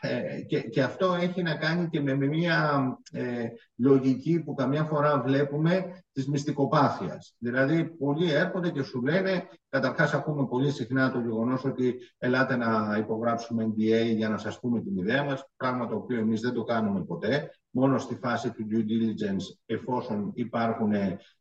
ε, 0.00 0.40
και, 0.40 0.60
και 0.60 0.82
αυτό 0.82 1.16
έχει 1.20 1.42
να 1.42 1.56
κάνει 1.56 1.88
και 1.88 2.00
με 2.00 2.14
μια 2.14 2.82
ε, 3.12 3.46
λογική 3.76 4.42
που 4.42 4.54
καμιά 4.54 4.84
φορά 4.84 5.20
βλέπουμε 5.20 6.02
της 6.12 6.28
μυστικοπάθειας. 6.28 7.34
Δηλαδή, 7.38 7.84
πολλοί 7.84 8.32
έρχονται 8.32 8.70
και 8.70 8.82
σου 8.82 9.02
λένε, 9.02 9.48
καταρχάς 9.68 10.14
ακούμε 10.14 10.46
πολύ 10.46 10.70
συχνά 10.70 11.12
το 11.12 11.18
γεγονός 11.18 11.64
ότι 11.64 11.94
ελάτε 12.18 12.56
να 12.56 12.96
υπογράψουμε 12.98 13.64
NDA 13.64 14.14
για 14.16 14.28
να 14.28 14.38
σας 14.38 14.60
πούμε 14.60 14.80
την 14.80 14.96
ιδέα 14.96 15.24
μας, 15.24 15.48
πράγμα 15.56 15.86
το 15.86 15.96
οποίο 15.96 16.18
εμείς 16.18 16.40
δεν 16.40 16.52
το 16.52 16.64
κάνουμε 16.64 17.04
ποτέ, 17.04 17.50
μόνο 17.70 17.98
στη 17.98 18.14
φάση 18.14 18.50
του 18.50 18.66
due 18.70 18.80
diligence, 18.80 19.56
εφόσον 19.66 20.30
υπάρχουν 20.34 20.92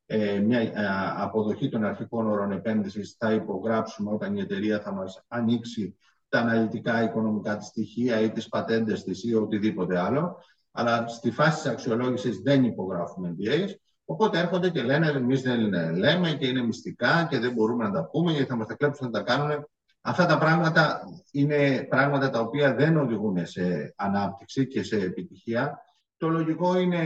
ε, 0.05 0.39
μια 0.39 0.59
ε, 0.59 0.71
αποδοχή 1.17 1.69
των 1.69 1.83
αρχικών 1.83 2.27
όρων 2.27 2.51
επένδυσης, 2.51 3.15
θα 3.19 3.33
υπογράψουμε 3.33 4.11
όταν 4.11 4.35
η 4.35 4.41
εταιρεία 4.41 4.79
θα 4.79 4.93
μας 4.93 5.23
ανοίξει 5.27 5.97
τα 6.33 6.39
αναλυτικά 6.39 7.03
οικονομικά 7.03 7.57
της 7.57 7.67
στοιχεία 7.67 8.21
ή 8.21 8.31
τις 8.31 8.47
πατέντες 8.49 9.03
της 9.03 9.23
ή 9.23 9.33
οτιδήποτε 9.33 9.99
άλλο. 9.99 10.37
Αλλά 10.71 11.07
στη 11.07 11.31
φάση 11.31 11.61
της 11.61 11.71
αξιολόγησης 11.71 12.39
δεν 12.39 12.63
υπογράφουμε 12.63 13.35
NDAs. 13.37 13.69
Οπότε 14.05 14.39
έρχονται 14.39 14.69
και 14.69 14.81
λένε 14.81 15.07
εμείς 15.07 15.41
δεν 15.41 15.59
λέμε 15.97 16.31
και 16.31 16.47
είναι 16.47 16.61
μυστικά 16.61 17.27
και 17.29 17.39
δεν 17.39 17.53
μπορούμε 17.53 17.83
να 17.83 17.91
τα 17.91 18.05
πούμε 18.05 18.31
γιατί 18.31 18.49
θα 18.49 18.55
μας 18.55 18.67
τα 18.67 18.75
κλέψουν 18.75 19.05
να 19.05 19.11
τα 19.11 19.21
κάνουν. 19.21 19.67
Αυτά 20.01 20.25
τα 20.25 20.37
πράγματα 20.37 21.01
είναι 21.31 21.87
πράγματα 21.89 22.29
τα 22.29 22.39
οποία 22.39 22.75
δεν 22.75 22.97
οδηγούν 22.97 23.45
σε 23.45 23.93
ανάπτυξη 23.95 24.67
και 24.67 24.83
σε 24.83 24.95
επιτυχία. 24.95 25.79
Το 26.17 26.29
λογικό 26.29 26.79
είναι 26.79 27.01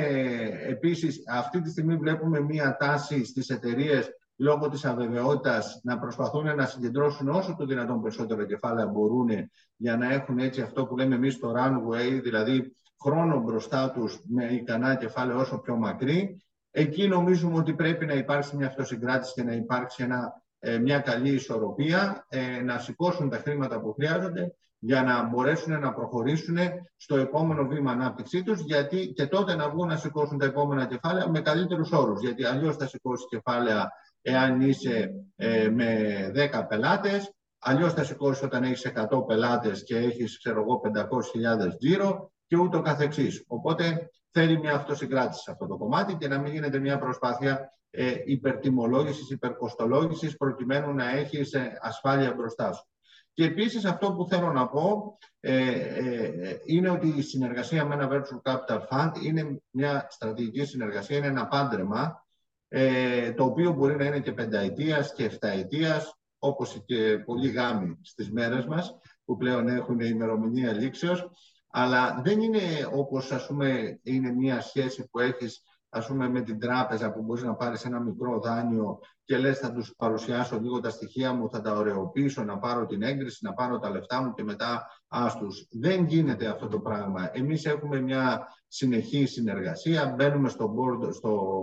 επίσης 0.68 1.24
αυτή 1.30 1.62
τη 1.62 1.70
στιγμή 1.70 1.96
βλέπουμε 1.96 2.40
μία 2.40 2.78
τάση 2.78 3.26
στις 3.26 3.50
εταιρείες 3.50 4.10
λόγω 4.38 4.70
της 4.70 4.86
αβεβαιότητας 4.86 5.80
να 5.84 6.00
προσπαθούν 6.00 6.56
να 6.56 6.66
συγκεντρώσουν 6.66 7.30
όσο 7.30 7.56
το 7.58 7.66
δυνατόν 7.66 8.02
περισσότερα 8.02 8.46
κεφάλαια 8.46 8.88
μπορούν 8.88 9.30
για 9.76 9.98
να 9.98 10.14
έχουν 10.14 10.40
έτσι 10.40 10.62
αυτό 10.62 10.86
που 10.86 10.98
λέμε 10.98 11.16
εμείς 11.16 11.40
το 11.40 11.54
runway, 11.58 12.20
δηλαδή 12.24 12.76
χρόνο 13.02 13.42
μπροστά 13.42 13.92
τους 13.92 14.22
με 14.28 14.46
ικανά 14.46 14.96
κεφάλαια 14.96 15.38
όσο 15.38 15.58
πιο 15.58 15.76
μακρύ. 15.76 16.42
Εκεί 16.72 17.08
νομίζουμε 17.08 17.58
ότι 17.58 17.74
πρέπει 17.74 18.06
να 18.06 18.14
υπάρξει 18.14 18.56
μια 18.56 18.68
αυτοσυγκράτηση 18.68 19.34
και 19.34 19.44
να 19.44 19.54
υπάρξει 19.54 20.04
ένα, 20.04 20.42
ε, 20.60 20.78
μια 20.78 21.00
καλή 21.00 21.30
ισορροπία, 21.30 22.26
ε, 22.30 22.62
να 22.62 22.80
σηκώσουν 22.80 23.30
τα 23.30 23.38
χρήματα 23.38 23.80
που 23.80 23.94
χρειάζονται 23.94 24.56
για 24.80 25.04
να 25.04 25.24
μπορέσουν 25.24 25.80
να 25.80 25.94
προχωρήσουν 25.94 26.58
στο 26.96 27.16
επόμενο 27.16 27.68
βήμα 27.68 27.92
ανάπτυξή 27.92 28.44
τους 28.44 28.62
γιατί 28.62 29.12
και 29.16 29.28
τότε 29.28 29.56
να 29.56 29.70
βγουν 29.70 29.88
να 29.88 29.98
σηκώσουν 29.98 30.38
τα 30.38 30.46
επόμενα 30.46 30.86
κεφάλαια 30.86 31.30
με 31.30 31.42
καλύτερους 31.42 31.92
όρους. 31.92 32.22
Γιατί 32.22 32.46
αλλιώς 32.46 32.76
θα 32.76 32.88
σηκώσει 32.88 33.28
κεφάλαια 33.30 33.92
εάν 34.22 34.62
είσαι 34.62 35.14
ε, 35.36 35.70
με 35.70 36.32
10 36.36 36.66
πελάτες, 36.68 37.34
αλλιώς 37.60 37.94
θα 37.94 38.04
σηκώσεις 38.04 38.44
όταν 38.44 38.64
έχεις 38.64 38.92
100 39.12 39.26
πελάτες 39.28 39.84
και 39.84 39.98
έχεις, 39.98 40.38
ξέρω 40.38 40.62
εγώ, 40.62 40.82
500.000 40.84 41.78
τζίρο 41.78 42.32
και 42.48 42.58
ούτω 42.58 42.82
καθεξής. 42.82 43.44
Οπότε 43.48 44.10
θέλει 44.32 44.60
μια 44.60 44.76
αυτοσυγκράτηση 44.76 45.42
σε 45.42 45.52
αυτό 45.52 45.68
το 45.68 45.78
κομμάτι 45.78 46.16
και 46.16 46.28
να 46.28 46.38
μην 46.38 46.54
γίνεται 46.54 46.80
μια 46.80 47.00
προσπάθεια 47.00 47.72
ε, 47.90 48.16
υπερτιμολόγησης, 48.26 49.30
υπερκοστολόγησης 49.30 50.38
προκειμένου 50.38 50.94
να 50.94 51.10
έχεις 51.10 51.54
ε, 51.54 51.78
ασφάλεια 51.82 52.34
μπροστά 52.34 52.74
σου. 52.74 52.88
Και 53.34 53.46
επίσης 53.46 53.86
αυτό 53.86 54.14
που 54.14 54.28
θέλω 54.28 54.52
να 54.52 54.68
πω 54.68 55.18
ε, 55.40 55.70
ε, 55.70 56.60
είναι 56.66 56.90
ότι 56.90 57.08
η 57.08 57.22
συνεργασία 57.22 57.86
με 57.86 57.94
ένα 57.94 58.10
Virtual 58.12 58.52
Capital 58.52 58.80
Fund 58.90 59.12
είναι 59.24 59.62
μια 59.70 60.08
στρατηγική 60.10 60.66
συνεργασία, 60.66 61.18
είναι 61.18 61.28
ένα 61.28 61.48
πάντρεμα 61.48 62.27
ε, 62.68 63.34
το 63.34 63.44
οποίο 63.44 63.72
μπορεί 63.72 63.96
να 63.96 64.06
είναι 64.06 64.20
και 64.20 64.32
πενταετίας 64.32 65.14
και 65.14 65.24
εφταετίας, 65.24 66.18
όπως 66.40 66.84
και 66.86 67.18
πολλοί 67.26 67.50
γάμοι 67.50 68.00
στις 68.02 68.32
μέρες 68.32 68.66
μας, 68.66 68.98
που 69.26 69.38
πλέον 69.38 69.68
έχουν 69.68 70.00
ημερομηνία 70.00 70.74
λήξεως, 70.74 71.30
αλλά 71.68 72.22
δεν 72.24 72.42
είναι 72.42 72.62
όπως 72.94 73.32
ας 73.32 73.48
πούμε 73.48 74.00
είναι 74.04 74.32
μια 74.32 74.62
σχέση 74.62 75.10
που 75.10 75.20
έχεις 75.20 75.62
ας 75.90 76.08
πούμε 76.08 76.30
με 76.30 76.42
την 76.42 76.60
τράπεζα 76.60 77.12
που 77.12 77.22
μπορείς 77.22 77.44
να 77.44 77.56
πάρεις 77.56 77.86
ένα 77.86 78.00
μικρό 78.00 78.40
δάνειο 78.40 79.00
και 79.24 79.38
λες 79.38 79.60
θα 79.60 79.72
τους 79.72 79.94
παρουσιάσω 79.98 80.60
λίγο 80.60 80.80
τα 80.80 80.90
στοιχεία 80.90 81.34
μου, 81.34 81.50
θα 81.50 81.62
τα 81.62 81.72
ωρεοποιήσω, 81.72 82.44
να 82.44 82.58
πάρω 82.58 82.86
την 82.86 83.02
έγκριση, 83.02 83.46
να 83.46 83.54
πάρω 83.54 83.80
τα 83.80 83.90
λεφτά 83.90 84.22
μου 84.22 84.34
και 84.34 84.44
μετά 84.44 84.88
άστους. 85.08 85.68
Δεν 85.72 86.06
γίνεται 86.06 86.48
αυτό 86.48 86.68
το 86.68 86.80
πράγμα. 86.80 87.30
Εμείς 87.34 87.66
έχουμε 87.66 88.02
μια 88.02 88.48
συνεχή 88.68 89.26
συνεργασία, 89.26 90.14
μπαίνουμε 90.18 90.50
στο, 90.50 90.74
board, 90.78 91.14
στο 91.14 91.62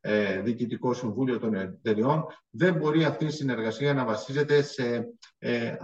ε, 0.00 0.40
Διοικητικό 0.40 0.94
Συμβούλιο 0.94 1.38
των 1.38 1.54
Εταιριών. 1.54 2.24
Δεν 2.50 2.74
μπορεί 2.74 3.04
αυτή 3.04 3.24
η 3.24 3.30
συνεργασία 3.30 3.94
να 3.94 4.04
βασίζεται 4.04 4.62
σε, 4.62 5.08
ε, 5.38 5.74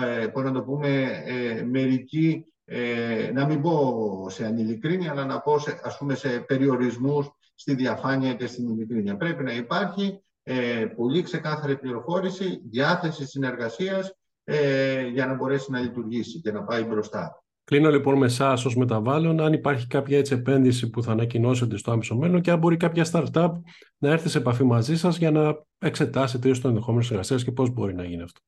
ε, 0.00 0.30
να 0.34 0.52
το 0.52 0.62
πούμε, 0.62 1.22
ε, 1.24 1.62
μερική 1.62 2.44
ε, 2.64 3.30
να 3.32 3.46
μην 3.46 3.60
πω 3.60 4.26
σε 4.28 4.46
ανηλικρίνεια, 4.46 5.10
αλλά 5.10 5.24
να 5.24 5.40
πω 5.40 5.58
σε, 5.58 5.80
ας 5.82 5.98
πούμε, 5.98 6.14
σε 6.14 6.28
περιορισμούς 6.28 7.30
στη 7.54 7.74
διαφάνεια 7.74 8.34
και 8.34 8.46
στην 8.46 8.68
ειλικρίνεια. 8.68 9.16
Πρέπει 9.16 9.42
να 9.42 9.52
υπάρχει 9.52 10.22
ε, 10.42 10.86
πολύ 10.96 11.22
ξεκάθαρη 11.22 11.78
πληροφόρηση, 11.78 12.60
διάθεση 12.70 13.26
συνεργασίας 13.26 14.14
ε, 14.52 15.06
για 15.06 15.26
να 15.26 15.34
μπορέσει 15.34 15.70
να 15.70 15.80
λειτουργήσει 15.80 16.40
και 16.40 16.52
να 16.52 16.62
πάει 16.62 16.82
μπροστά. 16.82 17.44
Κλείνω 17.64 17.90
λοιπόν 17.90 18.18
με 18.18 18.26
εσάς 18.26 18.64
ως 18.64 18.76
μεταβάλλον, 18.76 19.40
αν 19.40 19.52
υπάρχει 19.52 19.86
κάποια 19.86 20.18
έτσι 20.18 20.34
επένδυση 20.34 20.90
που 20.90 21.02
θα 21.02 21.12
ανακοινώσετε 21.12 21.76
στο 21.76 21.90
άμεσο 21.90 22.16
μέλλον 22.16 22.40
και 22.40 22.50
αν 22.50 22.58
μπορεί 22.58 22.76
κάποια 22.76 23.06
startup 23.12 23.50
να 23.98 24.10
έρθει 24.10 24.28
σε 24.28 24.38
επαφή 24.38 24.64
μαζί 24.64 24.96
σας 24.96 25.16
για 25.16 25.30
να 25.30 25.64
εξετάσετε 25.78 26.48
ίσω 26.48 26.60
το 26.60 26.68
ενδεχόμενο 26.68 27.02
συνεργασία 27.02 27.36
και 27.36 27.52
πώς 27.52 27.70
μπορεί 27.70 27.94
να 27.94 28.04
γίνει 28.04 28.22
αυτό. 28.22 28.40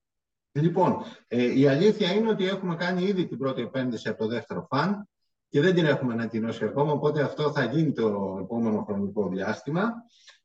Λοιπόν, 0.53 0.97
ε, 1.29 1.59
η 1.59 1.69
αλήθεια 1.69 2.13
είναι 2.13 2.29
ότι 2.29 2.47
έχουμε 2.47 2.77
κάνει 2.77 3.03
ήδη 3.05 3.27
την 3.27 3.39
πρώτη 3.39 3.63
επένδυση 3.63 4.09
από 4.09 4.19
το 4.19 4.29
δεύτερο 4.29 4.67
φαν 4.71 5.09
και 5.49 5.61
δεν 5.61 5.75
την 5.75 5.85
έχουμε 5.85 6.13
ανακοινώσει 6.13 6.65
ακόμα, 6.65 6.93
οπότε 6.93 7.23
αυτό 7.23 7.53
θα 7.53 7.65
γίνει 7.65 7.93
το 7.93 8.39
επόμενο 8.41 8.85
χρονικό 8.89 9.29
διάστημα. 9.29 9.93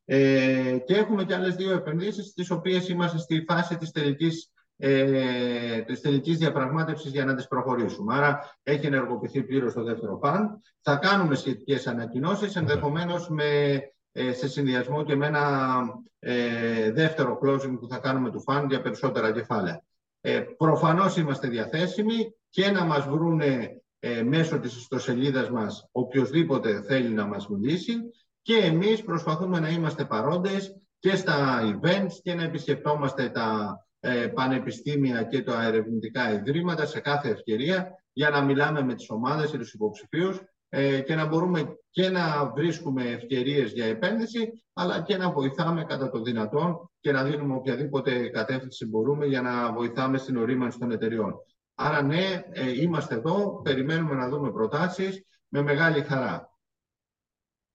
Ε, 0.04 0.78
και 0.86 0.94
έχουμε 0.96 1.24
και 1.24 1.34
άλλες 1.34 1.54
δύο 1.54 1.72
επενδύσεις, 1.72 2.32
τις 2.32 2.50
οποίες 2.50 2.88
είμαστε 2.88 3.18
στη 3.18 3.44
φάση 3.48 3.76
της 3.76 3.90
τελικής, 3.90 4.52
ε, 4.80 5.80
της 5.80 6.00
τελικής 6.00 6.38
διαπραγμάτευσης 6.38 7.10
για 7.10 7.24
να 7.24 7.34
τις 7.34 7.48
προχωρήσουμε. 7.48 8.14
Άρα 8.14 8.58
έχει 8.62 8.86
ενεργοποιηθεί 8.86 9.42
πλήρως 9.42 9.72
το 9.72 9.82
δεύτερο 9.82 10.18
φαν. 10.22 10.60
Θα 10.80 10.96
κάνουμε 10.96 11.34
σχετικές 11.34 11.86
ανακοινώσεις, 11.86 12.56
ενδεχομένως 12.56 13.28
με, 13.28 13.80
ε, 14.12 14.32
σε 14.32 14.48
συνδυασμό 14.48 15.04
και 15.04 15.16
με 15.16 15.26
ένα 15.26 15.80
ε, 16.18 16.92
δεύτερο 16.92 17.38
closing 17.42 17.78
που 17.80 17.88
θα 17.88 17.98
κάνουμε 17.98 18.30
του 18.30 18.40
φαν 18.40 18.66
για 18.68 18.80
περισσότερα 18.80 19.32
κεφάλαια. 19.32 19.82
Ε, 20.20 20.40
προφανώς 20.40 21.16
είμαστε 21.16 21.48
διαθέσιμοι 21.48 22.34
και 22.48 22.70
να 22.70 22.84
μας 22.84 23.08
βρούνε 23.08 23.82
ε, 23.98 24.22
μέσω 24.22 24.58
της 24.58 24.76
ιστοσελίδας 24.76 25.50
μας 25.50 25.88
οποιοδήποτε 25.92 26.82
θέλει 26.82 27.08
να 27.08 27.26
μας 27.26 27.48
μιλήσει 27.48 27.94
και 28.42 28.56
εμείς 28.56 29.02
προσπαθούμε 29.02 29.60
να 29.60 29.68
είμαστε 29.68 30.04
παρόντες 30.04 30.76
και 30.98 31.16
στα 31.16 31.60
events 31.62 32.12
και 32.22 32.34
να 32.34 32.42
επισκεπτόμαστε 32.42 33.28
τα 33.28 33.78
ε, 33.84 33.87
πανεπιστήμια 34.34 35.22
και 35.22 35.42
τα 35.42 35.62
ερευνητικά 35.62 36.32
ιδρύματα 36.32 36.86
σε 36.86 37.00
κάθε 37.00 37.28
ευκαιρία 37.28 37.98
για 38.12 38.30
να 38.30 38.42
μιλάμε 38.42 38.82
με 38.82 38.94
τις 38.94 39.10
ομάδες 39.10 39.50
και 39.50 39.58
τους 39.58 39.72
υποψηφίους 39.72 40.40
ε, 40.68 41.00
και 41.00 41.14
να 41.14 41.26
μπορούμε 41.26 41.78
και 41.90 42.08
να 42.08 42.52
βρίσκουμε 42.56 43.04
ευκαιρίες 43.04 43.72
για 43.72 43.86
επένδυση 43.86 44.64
αλλά 44.72 45.02
και 45.02 45.16
να 45.16 45.30
βοηθάμε 45.30 45.84
κατά 45.84 46.10
το 46.10 46.20
δυνατόν 46.20 46.90
και 47.00 47.12
να 47.12 47.24
δίνουμε 47.24 47.54
οποιαδήποτε 47.54 48.28
κατεύθυνση 48.28 48.86
μπορούμε 48.86 49.26
για 49.26 49.42
να 49.42 49.72
βοηθάμε 49.72 50.18
στην 50.18 50.36
ορίμανση 50.36 50.78
των 50.78 50.90
εταιριών. 50.90 51.34
Άρα 51.74 52.02
ναι, 52.02 52.42
ε, 52.50 52.80
είμαστε 52.80 53.14
εδώ, 53.14 53.60
περιμένουμε 53.62 54.14
να 54.14 54.28
δούμε 54.28 54.50
προτάσεις 54.50 55.24
με 55.48 55.62
μεγάλη 55.62 56.02
χαρά. 56.02 56.52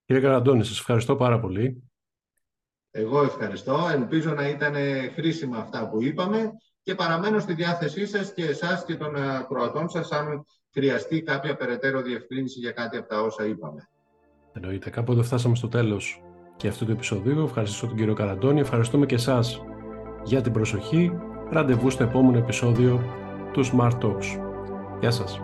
Κύριε 0.06 0.22
Καραντώνη, 0.22 0.64
σας 0.64 0.80
ευχαριστώ 0.80 1.16
πάρα 1.16 1.40
πολύ. 1.40 1.84
Εγώ 2.96 3.24
ευχαριστώ. 3.24 3.78
Ελπίζω 3.94 4.34
να 4.34 4.48
ήταν 4.48 4.74
χρήσιμα 5.16 5.58
αυτά 5.58 5.90
που 5.90 6.04
είπαμε 6.04 6.52
και 6.84 6.96
παραμένω 6.96 7.40
στη 7.40 7.54
διάθεσή 7.54 8.08
σας 8.08 8.34
και 8.34 8.46
εσάς 8.46 8.86
και 8.86 8.96
των 8.96 9.16
ακροατών 9.16 9.90
σας 9.90 10.12
αν 10.12 10.46
χρειαστεί 10.74 11.22
κάποια 11.22 11.56
περαιτέρω 11.56 12.02
διευκρίνηση 12.02 12.60
για 12.60 12.72
κάτι 12.72 12.98
από 12.98 13.08
τα 13.08 13.22
όσα 13.22 13.46
είπαμε. 13.46 13.90
Εννοείται. 14.54 14.90
Κάποτε 14.90 15.24
φτάσαμε 15.24 15.56
στο 15.56 15.68
τέλος 15.68 16.24
και 16.56 16.68
αυτού 16.68 16.86
του 16.86 16.92
επεισοδίου. 16.92 17.44
Ευχαριστώ 17.44 17.88
τον 17.88 17.96
κύριο 17.96 18.14
Καραντώνη. 18.14 18.60
Ευχαριστούμε 18.60 19.06
και 19.06 19.16
εσάς 19.16 19.62
για 20.24 20.42
την 20.42 20.52
προσοχή. 20.52 21.12
Ραντεβού 21.50 21.90
στο 21.90 22.04
επόμενο 22.04 22.38
επεισόδιο 22.38 23.04
του 23.54 23.66
Smart 23.66 24.00
Talks. 24.02 24.40
Γεια 25.00 25.12
σας. 25.12 25.43